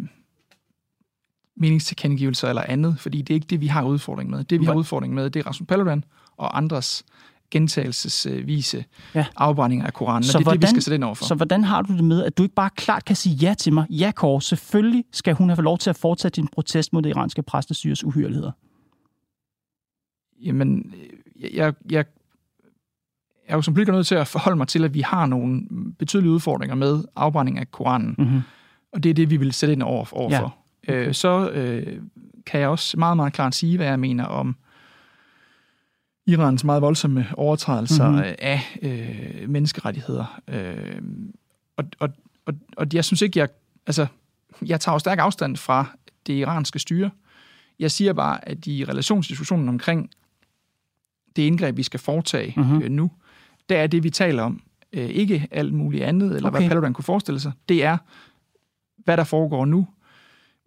meningstilkendegivelser 1.57 2.49
eller 2.49 2.63
andet, 2.69 2.97
fordi 2.99 3.23
det 3.23 3.31
er 3.31 3.35
ikke 3.35 3.47
det, 3.51 3.61
vi 3.61 3.67
har 3.67 3.85
udfordring 3.85 4.31
med. 4.31 4.45
Det, 4.45 4.61
vi 4.61 4.65
har 4.65 4.75
udfordring 4.75 5.15
med, 5.15 5.31
det 5.31 5.41
er 5.41 5.47
Rasmus 5.47 5.67
Paludan 5.67 6.05
og 6.37 6.57
andres 6.57 7.05
gentagelsesvise 7.51 8.85
ja. 9.15 9.27
afbrændinger 9.37 9.87
af 9.87 9.93
Koranen. 9.93 10.23
Så 10.23 10.33
det 10.33 10.43
er 10.43 10.43
hvordan, 10.43 10.61
det, 10.61 10.69
vi 10.69 10.71
skal 10.71 10.83
sætte 10.83 10.95
ind 10.95 11.05
overfor. 11.05 11.25
Så 11.25 11.35
hvordan 11.35 11.65
har 11.65 11.83
du 11.83 11.93
det 11.93 12.05
med, 12.05 12.25
at 12.25 12.39
du 12.39 12.43
ikke 12.43 12.55
bare 12.55 12.71
klart 12.71 13.05
kan 13.05 13.17
sige 13.17 13.35
ja 13.35 13.55
til 13.55 13.73
mig? 13.73 13.87
Ja, 13.91 14.13
Kåre, 14.17 14.43
selvfølgelig 14.43 15.05
skal 15.13 15.35
hun 15.35 15.49
have 15.49 15.63
lov 15.63 15.79
til 15.79 15.91
at 15.91 15.97
fortsætte 15.97 16.37
din 16.37 16.49
protest 16.49 16.93
mod 16.93 17.03
det 17.03 17.11
iranske 17.11 17.43
præstestyres 17.43 18.05
uhyreligheder. 18.05 18.53
Jamen, 20.45 20.95
jeg, 21.41 21.51
jeg, 21.55 21.75
jeg 21.91 22.05
er 23.49 23.57
jo 23.57 23.63
som 23.63 23.75
politiker 23.75 23.93
nødt 23.93 24.07
til 24.07 24.15
at 24.15 24.27
forholde 24.27 24.57
mig 24.57 24.69
til, 24.69 24.85
at 24.85 24.95
vi 24.95 25.01
har 25.01 25.27
nogle 25.27 25.63
betydelige 25.99 26.33
udfordringer 26.33 26.77
med 26.77 27.05
afbrænding 27.17 27.59
af 27.59 27.71
Koranen. 27.71 28.15
Mm-hmm. 28.19 28.41
Og 28.93 29.03
det 29.03 29.11
er 29.11 29.15
det, 29.15 29.31
vi 29.31 29.37
vil 29.37 29.53
sætte 29.53 29.73
ind 29.73 29.83
over, 29.83 30.07
overfor. 30.13 30.57
Ja. 30.89 30.95
Okay. 30.95 31.09
Øh, 31.09 31.15
så 31.15 31.51
øh, 31.51 32.01
kan 32.47 32.61
jeg 32.61 32.69
også 32.69 32.99
meget, 32.99 33.17
meget 33.17 33.33
klart 33.33 33.55
sige, 33.55 33.77
hvad 33.77 33.87
jeg 33.87 34.01
mener 34.01 34.25
om 34.25 34.57
Irans 36.29 36.65
meget 36.65 36.83
voldsomme 36.83 37.27
overtrædelser 37.37 38.09
mm-hmm. 38.09 38.35
af 38.39 38.79
øh, 38.83 39.49
menneskerettigheder. 39.49 40.41
Øh, 40.49 41.03
og, 41.77 41.85
og, 41.99 42.09
og, 42.47 42.55
og 42.77 42.87
jeg 42.93 43.05
synes 43.05 43.23
ikke, 43.23 43.39
jeg... 43.39 43.49
Altså, 43.87 44.07
jeg 44.67 44.81
tager 44.81 44.95
jo 44.95 44.99
stærk 44.99 45.19
afstand 45.19 45.57
fra 45.57 45.87
det 46.27 46.33
iranske 46.33 46.79
styre. 46.79 47.11
Jeg 47.79 47.91
siger 47.91 48.13
bare, 48.13 48.49
at 48.49 48.67
i 48.67 48.85
relationsdiskussionen 48.85 49.69
omkring 49.69 50.11
det 51.37 51.43
indgreb, 51.43 51.77
vi 51.77 51.83
skal 51.83 52.01
foretage 52.01 52.55
mm-hmm. 52.57 52.83
øh, 52.83 52.91
nu, 52.91 53.11
der 53.69 53.79
er 53.79 53.87
det, 53.87 54.03
vi 54.03 54.11
taler 54.11 54.43
om. 54.43 54.63
Øh, 54.93 55.09
ikke 55.09 55.49
alt 55.51 55.75
muligt 55.75 56.05
andet, 56.05 56.37
eller 56.37 56.49
okay. 56.49 56.59
hvad 56.59 56.69
Paludan 56.69 56.93
kunne 56.93 57.05
forestille 57.05 57.41
sig. 57.41 57.53
Det 57.69 57.85
er, 57.85 57.97
hvad 58.97 59.17
der 59.17 59.25
foregår 59.25 59.65
nu, 59.65 59.87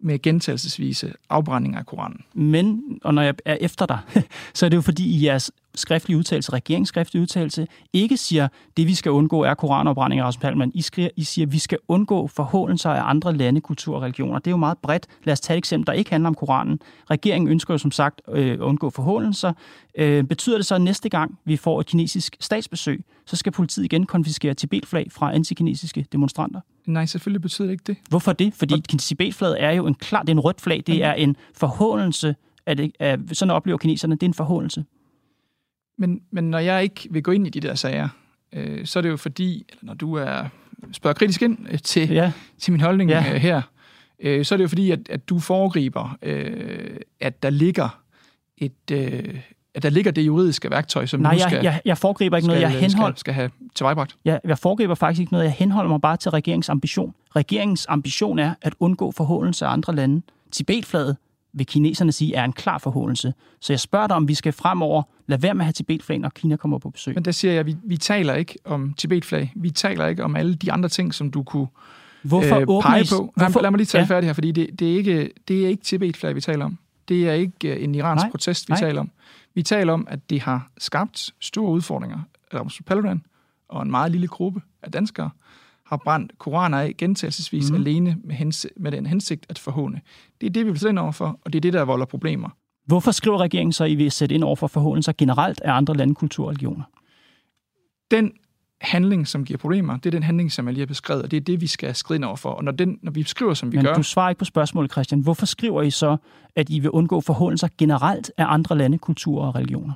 med 0.02 0.22
gentagelsesvise 0.22 1.12
afbrænding 1.30 1.76
af 1.76 1.86
Koranen. 1.86 2.20
Men, 2.34 2.82
og 3.04 3.14
når 3.14 3.22
jeg 3.22 3.34
er 3.44 3.56
efter 3.60 3.86
dig, 3.86 3.98
så 4.54 4.66
er 4.66 4.70
det 4.70 4.76
jo 4.76 4.82
fordi 4.82 5.04
i 5.04 5.26
jeres 5.26 5.50
skriftlige 5.74 6.18
udtalelse, 6.18 6.52
regeringsskriftlige 6.52 7.22
udtalelse, 7.22 7.66
ikke 7.92 8.16
siger, 8.16 8.48
det 8.76 8.86
vi 8.86 8.94
skal 8.94 9.12
undgå 9.12 9.42
er 9.42 9.54
koranopbrændinger, 9.54 10.24
Rasmus 10.24 10.40
Palman. 10.40 10.72
I, 10.74 10.82
skriver, 10.82 11.08
I 11.16 11.24
siger, 11.24 11.46
vi 11.46 11.58
skal 11.58 11.78
undgå 11.88 12.26
forhåndelser 12.26 12.90
af 12.90 13.10
andre 13.10 13.36
lande, 13.36 13.60
kultur 13.60 13.96
og 13.96 14.02
religioner. 14.02 14.38
Det 14.38 14.46
er 14.46 14.50
jo 14.50 14.56
meget 14.56 14.78
bredt. 14.78 15.06
Lad 15.24 15.32
os 15.32 15.40
tage 15.40 15.54
et 15.54 15.58
eksempel, 15.58 15.86
der 15.86 15.92
ikke 15.92 16.10
handler 16.10 16.28
om 16.28 16.34
Koranen. 16.34 16.80
Regeringen 17.10 17.50
ønsker 17.50 17.74
jo 17.74 17.78
som 17.78 17.90
sagt 17.90 18.20
øh, 18.28 18.52
at 18.52 18.60
undgå 18.60 18.90
forhåndelser. 18.90 19.52
Øh, 19.98 20.24
betyder 20.24 20.56
det 20.56 20.66
så, 20.66 20.74
at 20.74 20.80
næste 20.80 21.08
gang 21.08 21.38
vi 21.44 21.56
får 21.56 21.80
et 21.80 21.86
kinesisk 21.86 22.36
statsbesøg, 22.40 23.04
så 23.26 23.36
skal 23.36 23.52
politiet 23.52 23.84
igen 23.84 24.06
konfiskere 24.06 24.54
Tibetflag 24.54 25.06
fra 25.10 25.34
antikinesiske 25.34 26.06
demonstranter? 26.12 26.60
Nej, 26.86 27.06
selvfølgelig 27.06 27.42
betyder 27.42 27.66
det 27.66 27.72
ikke 27.72 27.84
det. 27.86 27.96
Hvorfor 28.08 28.32
det? 28.32 28.54
Fordi 28.54 28.74
og... 28.74 28.98
Tibetflaget 28.98 29.62
er 29.62 29.70
jo 29.70 29.86
en 29.86 29.94
klar, 29.94 30.20
det 30.20 30.28
er 30.28 30.34
en 30.34 30.40
rødt 30.40 30.60
flag. 30.60 30.82
Det 30.86 31.04
er 31.04 31.12
en 31.12 31.36
forhåndelse 31.54 32.36
af 32.66 32.76
det, 32.76 32.92
af, 33.00 33.18
sådan 33.32 33.54
oplever 33.54 33.78
kineserne, 33.78 34.14
det 34.14 34.22
er 34.22 34.28
en 34.28 34.34
forhåndelse. 34.34 34.84
Men, 35.98 36.20
men 36.30 36.50
når 36.50 36.58
jeg 36.58 36.82
ikke 36.82 37.08
vil 37.10 37.22
gå 37.22 37.30
ind 37.30 37.46
i 37.46 37.50
de 37.50 37.60
der 37.60 37.74
sager, 37.74 38.08
øh, 38.52 38.86
så 38.86 38.98
er 38.98 39.00
det 39.00 39.08
jo 39.08 39.16
fordi, 39.16 39.64
eller 39.68 39.84
når 39.84 39.94
du 39.94 40.14
er 40.14 40.48
spørger 40.92 41.14
kritisk 41.14 41.42
ind 41.42 41.58
øh, 41.70 41.78
til, 41.78 42.08
ja. 42.08 42.32
til 42.58 42.72
min 42.72 42.80
holdning 42.80 43.10
ja. 43.10 43.34
øh, 43.34 43.40
her, 43.40 43.62
øh, 44.18 44.44
så 44.44 44.54
er 44.54 44.56
det 44.56 44.62
jo 44.62 44.68
fordi, 44.68 44.90
at, 44.90 45.08
at 45.10 45.28
du 45.28 45.38
foregriber, 45.38 46.18
øh, 46.22 46.96
at 47.20 47.42
der 47.42 47.50
ligger 47.50 48.02
et, 48.58 48.90
øh, 48.92 49.40
at 49.74 49.82
der 49.82 49.90
ligger 49.90 50.10
det 50.10 50.22
juridiske 50.22 50.70
værktøj, 50.70 51.06
som 51.06 51.20
Nej, 51.20 51.32
nu 51.32 51.38
skal, 51.38 51.52
jeg, 51.52 51.64
jeg, 51.64 51.80
jeg 51.84 51.98
foregriber 51.98 52.36
ikke 52.36 52.48
noget, 52.48 52.60
jeg 52.60 52.70
henhold... 52.70 53.12
skal, 53.12 53.20
skal 53.20 53.34
have 53.34 53.50
tilvejebragt. 53.74 54.16
Jeg, 54.24 54.40
jeg 54.44 54.58
foregriber 54.58 54.94
faktisk 54.94 55.20
ikke 55.20 55.32
noget, 55.32 55.44
jeg 55.44 55.52
henholder 55.52 55.90
mig 55.90 56.00
bare 56.00 56.16
til 56.16 56.30
regeringens 56.30 56.68
ambition. 56.68 57.14
Regeringens 57.36 57.86
ambition 57.88 58.38
er 58.38 58.54
at 58.62 58.74
undgå 58.80 59.12
forhåndelse 59.12 59.66
af 59.66 59.72
andre 59.72 59.94
lande. 59.94 60.22
Tibetflaget 60.52 61.16
vil 61.52 61.66
kineserne 61.66 62.12
sige, 62.12 62.34
er 62.34 62.44
en 62.44 62.52
klar 62.52 62.78
forhåndelse. 62.78 63.34
Så 63.60 63.72
jeg 63.72 63.80
spørger 63.80 64.06
dig, 64.06 64.16
om 64.16 64.28
vi 64.28 64.34
skal 64.34 64.52
fremover 64.52 65.02
lade 65.26 65.42
være 65.42 65.54
med 65.54 65.60
at 65.60 65.66
have 65.66 65.72
Tibetflag, 65.72 66.18
når 66.18 66.28
Kina 66.28 66.56
kommer 66.56 66.78
på 66.78 66.90
besøg. 66.90 67.14
Men 67.14 67.24
der 67.24 67.30
siger 67.30 67.52
jeg, 67.52 67.60
at 67.60 67.66
vi, 67.66 67.76
vi 67.84 67.96
taler 67.96 68.34
ikke 68.34 68.54
om 68.64 68.94
Tibetflag. 68.96 69.52
Vi 69.56 69.70
taler 69.70 70.06
ikke 70.06 70.24
om 70.24 70.36
alle 70.36 70.54
de 70.54 70.72
andre 70.72 70.88
ting, 70.88 71.14
som 71.14 71.30
du 71.30 71.42
kunne 71.42 71.66
Hvorfor 72.22 72.56
øh, 72.56 72.82
pege 72.82 73.04
på. 73.10 73.32
Hvorfor? 73.36 73.60
lad 73.60 73.70
mig 73.70 73.78
lige 73.78 73.86
tage 73.86 74.02
ja. 74.02 74.06
færdig 74.06 74.28
her, 74.28 74.34
fordi 74.34 74.52
det, 74.52 74.78
det, 74.78 74.92
er 74.92 74.96
ikke, 74.96 75.30
det 75.48 75.64
er 75.64 75.68
ikke 75.68 75.82
Tibetflag, 75.82 76.34
vi 76.34 76.40
taler 76.40 76.64
om. 76.64 76.78
Det 77.08 77.28
er 77.28 77.32
ikke 77.32 77.76
øh, 77.76 77.84
en 77.84 77.94
iransk 77.94 78.24
Nej. 78.24 78.30
protest, 78.30 78.68
vi 78.68 78.72
Nej. 78.72 78.80
taler 78.80 79.00
om. 79.00 79.10
Vi 79.54 79.62
taler 79.62 79.92
om, 79.92 80.06
at 80.10 80.30
det 80.30 80.40
har 80.40 80.70
skabt 80.78 81.30
store 81.40 81.70
udfordringer. 81.70 82.20
Rasmus 82.54 82.82
Paludan 82.86 83.24
og 83.68 83.82
en 83.82 83.90
meget 83.90 84.12
lille 84.12 84.28
gruppe 84.28 84.60
af 84.82 84.92
danskere 84.92 85.30
har 85.86 85.96
brændt 85.96 86.38
koraner 86.38 86.78
af 86.78 86.96
gentagelsesvis 86.96 87.70
mm. 87.70 87.76
alene 87.76 88.16
med, 88.24 88.34
hens- 88.34 88.66
med 88.76 88.92
den 88.92 89.06
hensigt 89.06 89.46
at 89.48 89.58
forhåne. 89.58 90.00
Det 90.40 90.46
er 90.46 90.50
det, 90.50 90.66
vi 90.66 90.70
vil 90.70 90.80
sætte 90.80 90.90
ind 90.90 90.98
overfor, 90.98 91.40
og 91.44 91.52
det 91.52 91.58
er 91.58 91.60
det, 91.60 91.72
der 91.72 91.82
volder 91.82 92.06
problemer. 92.06 92.48
Hvorfor 92.86 93.10
skriver 93.10 93.38
regeringen 93.38 93.72
så, 93.72 93.84
at 93.84 93.90
I 93.90 93.94
vil 93.94 94.10
sætte 94.10 94.34
ind 94.34 94.44
over 94.44 94.56
for 94.56 94.66
forhåndelser 94.66 95.12
generelt 95.18 95.60
af 95.60 95.72
andre 95.72 95.94
lande, 95.94 96.14
kultur 96.14 96.44
og 96.44 96.48
religioner? 96.50 96.84
Den 98.10 98.32
handling, 98.82 99.28
som 99.28 99.44
giver 99.44 99.58
problemer, 99.58 99.96
det 99.96 100.06
er 100.06 100.10
den 100.10 100.22
handling, 100.22 100.52
som 100.52 100.66
jeg 100.66 100.74
lige 100.74 100.80
har 100.80 100.86
beskrevet, 100.86 101.22
og 101.22 101.30
det 101.30 101.36
er 101.36 101.40
det, 101.40 101.60
vi 101.60 101.66
skal 101.66 101.94
skride 101.94 102.16
ind 102.16 102.24
over 102.24 102.36
for. 102.36 102.50
Og 102.50 102.64
når, 102.64 102.72
den, 102.72 102.98
når 103.02 103.12
vi 103.12 103.22
skriver, 103.22 103.54
som 103.54 103.72
vi 103.72 103.76
Men 103.76 103.86
gør... 103.86 103.94
du 103.94 104.02
svarer 104.02 104.28
ikke 104.28 104.38
på 104.38 104.44
spørgsmålet, 104.44 104.92
Christian. 104.92 105.20
Hvorfor 105.20 105.46
skriver 105.46 105.82
I 105.82 105.90
så, 105.90 106.16
at 106.56 106.70
I 106.70 106.78
vil 106.78 106.90
undgå 106.90 107.20
forhåndelser 107.20 107.68
generelt 107.78 108.32
af 108.36 108.44
andre 108.48 108.78
lande, 108.78 108.98
kulturer 108.98 109.46
og 109.46 109.54
religioner? 109.54 109.92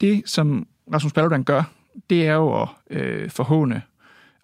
Det, 0.00 0.22
som 0.26 0.66
Rasmus 0.94 1.12
Paludan 1.12 1.44
gør, 1.44 1.62
det 2.10 2.26
er 2.26 2.34
jo 2.34 2.62
at 2.62 2.68
øh, 2.90 3.30
forhåne 3.30 3.82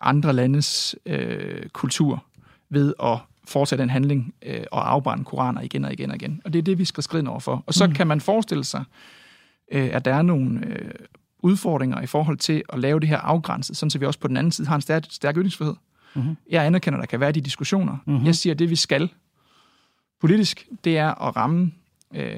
andre 0.00 0.32
landes 0.32 0.96
øh, 1.06 1.68
kultur 1.72 2.24
ved 2.70 2.94
at 3.02 3.18
foretage 3.48 3.82
den 3.82 3.90
handling 3.90 4.34
øh, 4.42 4.64
og 4.72 4.90
afbrænde 4.90 5.24
koraner 5.24 5.60
igen 5.60 5.84
og 5.84 5.92
igen 5.92 6.10
og 6.10 6.16
igen. 6.16 6.40
Og 6.44 6.52
det 6.52 6.58
er 6.58 6.62
det, 6.62 6.78
vi 6.78 6.84
skal 6.84 7.02
skride 7.02 7.20
ind 7.20 7.28
over 7.28 7.40
for. 7.40 7.64
Og 7.66 7.74
så 7.74 7.86
mm. 7.86 7.92
kan 7.92 8.06
man 8.06 8.20
forestille 8.20 8.64
sig, 8.64 8.84
øh, 9.72 9.88
at 9.92 10.04
der 10.04 10.14
er 10.14 10.22
nogle 10.22 10.66
øh, 10.66 10.90
udfordringer 11.42 12.00
i 12.00 12.06
forhold 12.06 12.36
til 12.36 12.62
at 12.68 12.78
lave 12.78 13.00
det 13.00 13.08
her 13.08 13.18
afgrænset, 13.18 13.76
sådan 13.76 13.90
så 13.90 13.98
vi 13.98 14.06
også 14.06 14.18
på 14.18 14.28
den 14.28 14.36
anden 14.36 14.52
side 14.52 14.68
har 14.68 14.74
en 14.74 14.80
stærk, 14.80 15.04
stærk 15.10 15.36
ytringsfrihed. 15.36 15.74
Mm-hmm. 16.14 16.36
Jeg 16.50 16.66
anerkender, 16.66 16.98
at 16.98 17.00
der 17.00 17.06
kan 17.06 17.20
være 17.20 17.32
de 17.32 17.40
diskussioner. 17.40 17.96
Mm-hmm. 18.06 18.26
Jeg 18.26 18.34
siger, 18.34 18.54
at 18.54 18.58
det 18.58 18.70
vi 18.70 18.76
skal 18.76 19.08
politisk, 20.20 20.68
det 20.84 20.98
er 20.98 21.26
at 21.28 21.36
ramme 21.36 21.72
øh, 22.14 22.34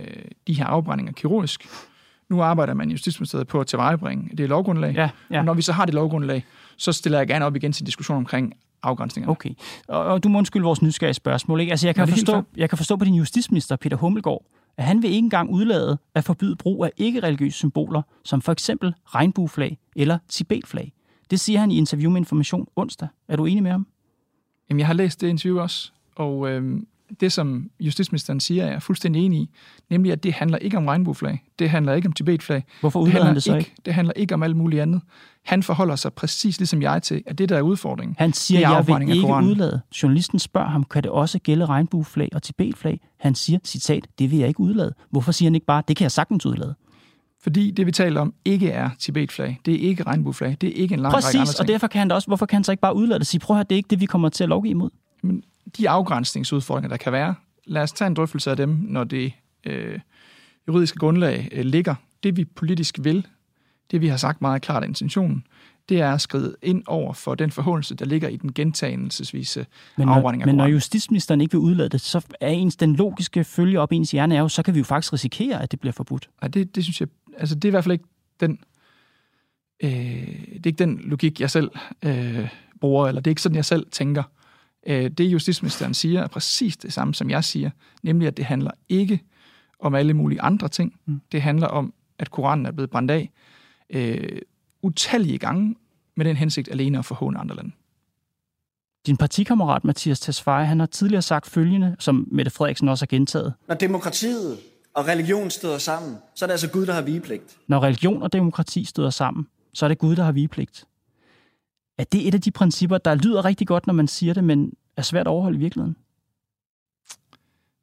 de 0.46 0.54
her 0.54 0.64
afbrændinger 0.64 1.12
kirurgisk. 1.12 1.68
Nu 2.28 2.42
arbejder 2.42 2.74
man 2.74 2.90
i 2.90 2.92
Justitsministeriet 2.92 3.46
på 3.46 3.60
at 3.60 3.66
tilvejebringe 3.66 4.36
det 4.36 4.48
lovgrundlag. 4.48 4.94
Ja, 4.94 5.10
ja. 5.30 5.38
Og 5.38 5.44
når 5.44 5.54
vi 5.54 5.62
så 5.62 5.72
har 5.72 5.84
det 5.84 5.94
lovgrundlag, 5.94 6.44
så 6.76 6.92
stiller 6.92 7.18
jeg 7.18 7.28
gerne 7.28 7.44
op 7.44 7.56
igen 7.56 7.72
til 7.72 7.86
diskussion 7.86 8.16
omkring 8.16 8.54
afgrænsninger. 8.82 9.30
Okay. 9.30 9.50
Og, 9.88 10.04
og 10.04 10.24
du 10.24 10.28
må 10.28 10.38
undskylde 10.38 10.64
vores 10.64 10.82
nysgerrige 10.82 11.14
spørgsmål. 11.14 11.60
Ikke? 11.60 11.70
Altså, 11.70 11.86
jeg, 11.86 11.94
kan 11.94 12.08
forstå, 12.08 12.42
jeg 12.56 12.68
kan 12.68 12.78
forstå 12.78 12.96
på 12.96 13.04
din 13.04 13.14
justitsminister, 13.14 13.76
Peter 13.76 13.96
Hummelgaard, 13.96 14.44
at 14.76 14.84
han 14.84 15.02
vil 15.02 15.10
ikke 15.10 15.24
engang 15.24 15.50
udlade 15.50 15.98
at 16.14 16.24
forbyde 16.24 16.56
brug 16.56 16.84
af 16.84 16.90
ikke-religiøse 16.96 17.58
symboler, 17.58 18.02
som 18.24 18.40
for 18.42 18.52
eksempel 18.52 18.94
regnbueflag 19.06 19.78
eller 19.96 20.18
Tibetflag. 20.28 20.92
Det 21.30 21.40
siger 21.40 21.60
han 21.60 21.70
i 21.70 21.76
interview 21.78 22.10
med 22.10 22.20
Information 22.20 22.68
onsdag. 22.76 23.08
Er 23.28 23.36
du 23.36 23.46
enig 23.46 23.62
med 23.62 23.70
ham? 23.70 23.86
Jamen, 24.70 24.78
jeg 24.78 24.86
har 24.86 24.94
læst 24.94 25.20
det 25.20 25.28
interview 25.28 25.60
også, 25.60 25.92
og 26.16 26.50
øh, 26.50 26.82
det, 27.20 27.32
som 27.32 27.70
justitsministeren 27.80 28.40
siger, 28.40 28.64
er 28.64 28.70
jeg 28.70 28.82
fuldstændig 28.82 29.24
enig 29.24 29.40
i, 29.40 29.50
nemlig 29.90 30.12
at 30.12 30.22
det 30.22 30.32
handler 30.32 30.58
ikke 30.58 30.76
om 30.76 30.86
regnbueflag, 30.86 31.42
det 31.58 31.70
handler 31.70 31.92
ikke 31.92 32.06
om 32.06 32.12
Tibetflag, 32.12 32.64
Hvorfor 32.80 33.00
det 33.00 33.12
handler, 33.12 33.26
han 33.26 33.34
det 33.34 33.42
så 33.42 33.56
ikke, 33.56 33.74
det 33.84 33.94
handler 33.94 34.12
ikke 34.16 34.34
om 34.34 34.42
alt 34.42 34.56
muligt 34.56 34.82
andet. 34.82 35.00
Han 35.44 35.62
forholder 35.62 35.96
sig 35.96 36.12
præcis 36.12 36.58
ligesom 36.58 36.82
jeg 36.82 37.02
til, 37.02 37.22
at 37.26 37.38
det, 37.38 37.48
der 37.48 37.56
er 37.56 37.62
udfordringen, 37.62 38.16
Han 38.18 38.32
siger, 38.32 38.58
det 38.58 38.66
er 38.66 38.70
jeg 38.70 38.86
vil 38.86 39.16
ikke 39.16 39.26
udlade. 39.26 39.80
Journalisten 40.02 40.38
spørger 40.38 40.68
ham, 40.68 40.84
kan 40.84 41.02
det 41.02 41.10
også 41.10 41.38
gælde 41.38 41.66
regnbueflag 41.66 42.28
og 42.32 42.42
Tibetflag? 42.42 43.00
Han 43.20 43.34
siger, 43.34 43.58
citat, 43.64 44.06
det 44.18 44.30
vil 44.30 44.38
jeg 44.38 44.48
ikke 44.48 44.60
udlade. 44.60 44.94
Hvorfor 45.10 45.32
siger 45.32 45.46
han 45.46 45.54
ikke 45.54 45.66
bare, 45.66 45.82
det 45.88 45.96
kan 45.96 46.02
jeg 46.02 46.12
sagtens 46.12 46.46
udlade? 46.46 46.74
fordi 47.42 47.70
det, 47.70 47.86
vi 47.86 47.92
taler 47.92 48.20
om, 48.20 48.34
ikke 48.44 48.70
er 48.70 48.90
Tibetflag, 48.98 49.60
det 49.66 49.74
er 49.74 49.88
ikke 49.88 50.02
regnbueflag, 50.02 50.56
det 50.60 50.68
er 50.68 50.82
ikke 50.82 50.94
en 50.94 51.00
lang 51.00 51.14
række 51.14 51.26
andre 51.26 51.38
Præcis, 51.38 51.54
og 51.54 51.66
ting. 51.66 51.68
derfor 51.68 51.86
kan 51.86 51.98
han 51.98 52.12
også, 52.12 52.26
hvorfor 52.26 52.46
kan 52.46 52.56
han 52.56 52.64
så 52.64 52.72
ikke 52.72 52.80
bare 52.80 52.96
udlade 52.96 53.18
det? 53.18 53.26
Sige, 53.26 53.40
prøv 53.40 53.54
at 53.54 53.58
høre, 53.58 53.64
det 53.64 53.72
er 53.72 53.76
ikke 53.76 53.88
det, 53.90 54.00
vi 54.00 54.06
kommer 54.06 54.28
til 54.28 54.44
at 54.44 54.48
lovgive 54.48 54.70
imod. 54.70 54.90
Men 55.22 55.42
de 55.76 55.88
afgrænsningsudfordringer, 55.88 56.88
der 56.88 56.96
kan 56.96 57.12
være, 57.12 57.34
lad 57.64 57.82
os 57.82 57.92
tage 57.92 58.06
en 58.06 58.14
drøftelse 58.14 58.50
af 58.50 58.56
dem, 58.56 58.68
når 58.68 59.04
det 59.04 59.32
øh, 59.66 59.98
juridiske 60.68 60.98
grundlag 60.98 61.48
øh, 61.52 61.64
ligger. 61.64 61.94
Det 62.22 62.36
vi 62.36 62.44
politisk 62.44 62.98
vil, 63.00 63.26
det 63.90 64.00
vi 64.00 64.08
har 64.08 64.16
sagt 64.16 64.40
meget 64.40 64.62
klart 64.62 64.82
af 64.82 64.88
intentionen, 64.88 65.44
det 65.88 66.00
er 66.00 66.12
at 66.12 66.20
skride 66.20 66.56
ind 66.62 66.82
over 66.86 67.12
for 67.12 67.34
den 67.34 67.50
forhåndelse, 67.50 67.94
der 67.94 68.04
ligger 68.04 68.28
i 68.28 68.36
den 68.36 68.52
gentagelsesvise 68.52 69.66
Men 69.96 70.08
afbrænding 70.08 70.42
af 70.42 70.46
men 70.46 70.56
når 70.56 70.66
justitsministeren 70.66 71.40
ikke 71.40 71.52
vil 71.52 71.60
udlade 71.60 71.88
det, 71.88 72.00
så 72.00 72.26
er 72.40 72.48
ens 72.48 72.76
den 72.76 72.96
logiske 72.96 73.44
følge 73.44 73.80
op 73.80 73.92
i 73.92 73.96
ens 73.96 74.10
hjerne 74.10 74.36
er 74.36 74.40
jo, 74.40 74.48
så 74.48 74.62
kan 74.62 74.74
vi 74.74 74.78
jo 74.78 74.84
faktisk 74.84 75.12
risikere, 75.12 75.62
at 75.62 75.70
det 75.70 75.80
bliver 75.80 75.92
forbudt. 75.92 76.30
Ej, 76.42 76.48
det, 76.48 76.74
det 76.74 76.84
synes 76.84 77.00
jeg, 77.00 77.08
altså 77.38 77.54
det 77.54 77.64
er 77.64 77.68
i 77.68 77.70
hvert 77.70 77.84
fald 77.84 77.92
ikke 77.92 78.04
den, 78.40 78.58
øh, 79.82 79.90
det 79.90 80.66
er 80.66 80.66
ikke 80.66 80.78
den 80.78 81.00
logik, 81.04 81.40
jeg 81.40 81.50
selv 81.50 81.70
øh, 82.02 82.48
bruger, 82.80 83.08
eller 83.08 83.20
det 83.20 83.26
er 83.26 83.32
ikke 83.32 83.42
sådan, 83.42 83.56
jeg 83.56 83.64
selv 83.64 83.86
tænker. 83.90 84.22
Øh, 84.86 85.10
det 85.10 85.24
justitsministeren 85.24 85.94
siger 85.94 86.22
er 86.22 86.28
præcis 86.28 86.76
det 86.76 86.92
samme, 86.92 87.14
som 87.14 87.30
jeg 87.30 87.44
siger, 87.44 87.70
nemlig 88.02 88.28
at 88.28 88.36
det 88.36 88.44
handler 88.44 88.70
ikke 88.88 89.22
om 89.78 89.94
alle 89.94 90.14
mulige 90.14 90.40
andre 90.40 90.68
ting. 90.68 91.00
Mm. 91.06 91.20
Det 91.32 91.42
handler 91.42 91.66
om, 91.66 91.94
at 92.18 92.30
Koranen 92.30 92.66
er 92.66 92.70
blevet 92.70 92.90
brændt 92.90 93.10
af 93.10 93.30
øh, 93.90 94.40
utallige 94.82 95.38
gange 95.38 95.76
med 96.16 96.24
den 96.24 96.36
hensigt 96.36 96.68
alene 96.70 96.98
at 96.98 97.04
forhåne 97.04 97.38
andre 97.38 97.56
lande. 97.56 97.70
Din 99.06 99.16
partikammerat 99.16 99.84
Mathias 99.84 100.20
Tesfaye, 100.20 100.66
han 100.66 100.80
har 100.80 100.86
tidligere 100.86 101.22
sagt 101.22 101.46
følgende, 101.46 101.96
som 101.98 102.28
Mette 102.30 102.50
Frederiksen 102.50 102.88
også 102.88 103.02
har 103.02 103.06
gentaget. 103.06 103.54
Når 103.68 103.74
demokratiet 103.74 104.58
og 104.94 105.08
religion 105.08 105.50
støder 105.50 105.78
sammen, 105.78 106.16
så 106.34 106.44
er 106.44 106.46
det 106.46 106.52
altså 106.52 106.70
Gud, 106.70 106.86
der 106.86 106.92
har 106.92 107.02
vigepligt. 107.02 107.56
Når 107.66 107.80
religion 107.82 108.22
og 108.22 108.32
demokrati 108.32 108.84
støder 108.84 109.10
sammen, 109.10 109.46
så 109.74 109.86
er 109.86 109.88
det 109.88 109.98
Gud, 109.98 110.16
der 110.16 110.24
har 110.24 110.32
vigepligt. 110.32 110.84
Er 111.98 112.04
det 112.04 112.28
et 112.28 112.34
af 112.34 112.40
de 112.40 112.50
principper, 112.50 112.98
der 112.98 113.14
lyder 113.14 113.44
rigtig 113.44 113.66
godt, 113.66 113.86
når 113.86 113.94
man 113.94 114.08
siger 114.08 114.34
det, 114.34 114.44
men 114.44 114.72
er 114.96 115.02
svært 115.02 115.26
at 115.26 115.30
overholde 115.30 115.56
i 115.56 115.60
virkeligheden? 115.60 115.96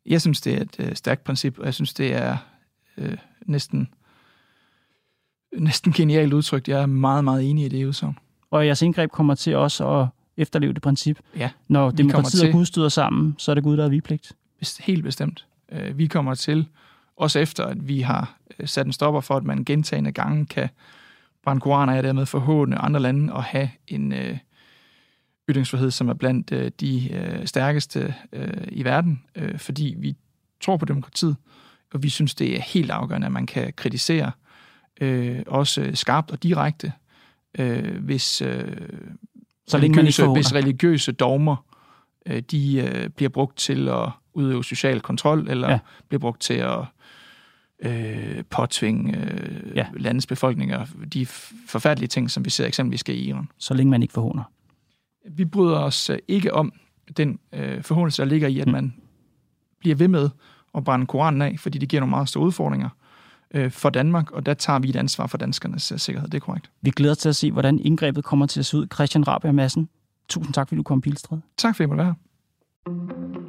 Jeg 0.05 0.21
synes, 0.21 0.41
det 0.41 0.57
er 0.57 0.61
et 0.61 0.75
øh, 0.79 0.95
stærkt 0.95 1.23
princip, 1.23 1.59
og 1.59 1.65
jeg 1.65 1.73
synes, 1.73 1.93
det 1.93 2.13
er 2.13 2.37
øh, 2.97 3.17
næsten, 3.45 3.89
næsten 5.57 5.91
genialt 5.91 6.33
udtrykt. 6.33 6.67
Jeg 6.67 6.81
er 6.81 6.85
meget, 6.85 7.23
meget 7.23 7.49
enig 7.49 7.65
i 7.65 7.69
det 7.69 7.85
udsagn. 7.85 8.17
Og 8.51 8.65
jeres 8.65 8.81
indgreb 8.81 9.11
kommer 9.11 9.35
til 9.35 9.55
også 9.55 9.87
at 9.99 10.07
efterleve 10.37 10.73
det 10.73 10.81
princip. 10.81 11.19
Ja, 11.35 11.49
Når 11.67 11.91
demokratiet 11.91 12.45
og 12.47 12.51
Gud 12.51 12.65
støder 12.65 12.89
sammen, 12.89 13.35
så 13.37 13.51
er 13.51 13.55
det 13.55 13.63
Gud, 13.63 13.77
der 13.77 13.83
har 13.83 13.89
vigepligt. 13.89 14.33
helt 14.79 15.03
bestemt. 15.03 15.45
Øh, 15.71 15.97
Vi 15.97 16.07
kommer 16.07 16.35
til, 16.35 16.67
også 17.15 17.39
efter 17.39 17.65
at 17.65 17.87
vi 17.87 18.01
har 18.01 18.37
øh, 18.59 18.67
sat 18.67 18.85
en 18.85 18.93
stopper 18.93 19.21
for, 19.21 19.37
at 19.37 19.43
man 19.43 19.65
gentagende 19.65 20.11
gange 20.11 20.45
kan 20.45 20.69
brænde 21.43 21.61
koraner 21.61 21.93
af, 21.93 22.03
dermed 22.03 22.25
forhåne 22.25 22.77
andre 22.77 22.99
lande 22.99 23.33
og 23.33 23.43
have 23.43 23.69
en 23.87 24.13
øh, 24.13 24.37
ytringsfrihed, 25.49 25.91
som 25.91 26.09
er 26.09 26.13
blandt 26.13 26.51
øh, 26.51 26.71
de 26.79 27.13
øh, 27.13 27.45
stærkeste 27.45 28.15
øh, 28.33 28.67
i 28.71 28.83
verden, 28.83 29.23
øh, 29.35 29.59
fordi 29.59 29.95
vi 29.97 30.15
tror 30.61 30.77
på 30.77 30.85
demokratiet, 30.85 31.35
og 31.93 32.03
vi 32.03 32.09
synes, 32.09 32.35
det 32.35 32.55
er 32.55 32.61
helt 32.61 32.91
afgørende, 32.91 33.27
at 33.27 33.33
man 33.33 33.45
kan 33.45 33.73
kritisere 33.75 34.31
øh, 35.01 35.39
også 35.47 35.91
skarpt 35.93 36.31
og 36.31 36.43
direkte, 36.43 36.93
øh, 37.59 38.03
hvis, 38.03 38.41
øh, 38.41 38.77
Så 39.67 39.77
religiøse, 39.77 40.27
hvis 40.27 40.55
religiøse 40.55 41.11
dogmer 41.11 41.65
øh, 42.25 42.41
de 42.51 42.77
øh, 42.77 43.09
bliver 43.09 43.29
brugt 43.29 43.57
til 43.57 43.89
at 43.89 44.09
udøve 44.33 44.63
social 44.63 45.01
kontrol, 45.01 45.47
eller 45.49 45.71
ja. 45.71 45.79
bliver 46.07 46.19
brugt 46.19 46.41
til 46.41 46.53
at 46.53 46.79
øh, 47.83 48.43
påtvinge 48.49 49.17
øh, 49.17 49.75
Ja. 49.75 49.87
landets 49.97 50.27
befolkninger 50.27 50.85
de 51.13 51.25
forfærdelige 51.67 52.07
ting, 52.07 52.31
som 52.31 52.45
vi 52.45 52.49
ser 52.49 52.65
eksempelvis 52.67 53.01
i 53.07 53.11
Iran. 53.13 53.47
Så 53.57 53.73
længe 53.73 53.91
man 53.91 54.01
ikke 54.01 54.13
forhåner. 54.13 54.43
Vi 55.31 55.45
bryder 55.45 55.77
os 55.79 56.09
øh, 56.09 56.17
ikke 56.27 56.53
om 56.53 56.73
den 57.17 57.39
øh, 57.53 57.83
forhåndelse, 57.83 58.21
der 58.21 58.27
ligger 58.29 58.47
i, 58.47 58.59
at 58.59 58.67
Mm. 58.67 58.71
man 58.73 58.93
bliver 59.79 59.95
ved 59.95 60.07
med 60.07 60.29
at 60.75 60.83
brænde 60.83 61.05
Koranen 61.05 61.41
af, 61.41 61.55
fordi 61.59 61.77
det 61.77 61.89
giver 61.89 61.99
nogle 61.99 62.09
meget 62.09 62.29
store 62.29 62.45
udfordringer 62.45 62.89
øh, 63.53 63.71
for 63.71 63.89
Danmark, 63.89 64.31
og 64.31 64.45
der 64.45 64.53
tager 64.53 64.79
vi 64.79 64.89
et 64.89 64.95
ansvar 64.95 65.27
for 65.27 65.37
danskernes 65.37 65.91
øh, 65.91 65.99
sikkerhed. 65.99 66.29
Det 66.29 66.37
er 66.37 66.45
korrekt. 66.45 66.71
Vi 66.81 66.89
glæder 66.91 67.11
os 67.11 67.17
til 67.17 67.29
at 67.29 67.35
se, 67.35 67.51
hvordan 67.51 67.79
indgrebet 67.79 68.23
kommer 68.23 68.45
til 68.45 68.59
at 68.59 68.65
se 68.65 68.77
ud. 68.77 68.87
Christian 68.93 69.27
Rabia 69.27 69.51
Madsen, 69.51 69.89
tusind 70.29 70.53
tak, 70.53 70.67
fordi 70.67 70.77
du 70.77 70.83
kom, 70.83 71.01
Pilstred. 71.01 71.37
Tak 71.57 71.75
for, 71.75 71.83
at 71.83 71.89
jeg 71.89 71.95
måtte 71.97 72.03
være 72.03 72.15
her. 72.87 73.48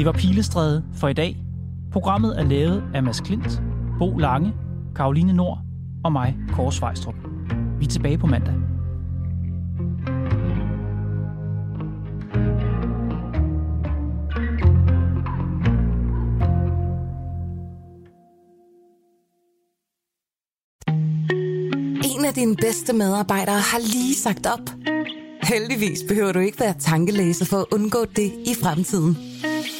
Det 0.00 0.06
var 0.06 0.12
Pilestræde 0.12 0.84
for 0.94 1.08
i 1.08 1.12
dag. 1.12 1.36
Programmet 1.92 2.40
er 2.40 2.44
lavet 2.44 2.84
af 2.94 3.02
Mads 3.02 3.20
Klint, 3.20 3.62
Bo 3.98 4.18
Lange, 4.18 4.52
Karoline 4.96 5.32
Nord 5.32 5.58
og 6.04 6.12
mig, 6.12 6.36
Kåre 6.52 6.72
Svejstrup. 6.72 7.14
Vi 7.78 7.84
er 7.84 7.88
tilbage 7.88 8.18
på 8.18 8.26
mandag. 8.26 8.54
En 22.04 22.24
af 22.24 22.34
dine 22.34 22.56
bedste 22.56 22.92
medarbejdere 22.92 23.54
har 23.54 23.78
lige 23.78 24.14
sagt 24.14 24.46
op. 24.46 24.70
Heldigvis 25.42 25.98
behøver 26.08 26.32
du 26.32 26.38
ikke 26.38 26.60
være 26.60 26.74
tankelæser 26.78 27.44
for 27.44 27.56
at 27.56 27.66
undgå 27.72 28.04
det 28.16 28.32
i 28.46 28.54
fremtiden. 28.62 29.29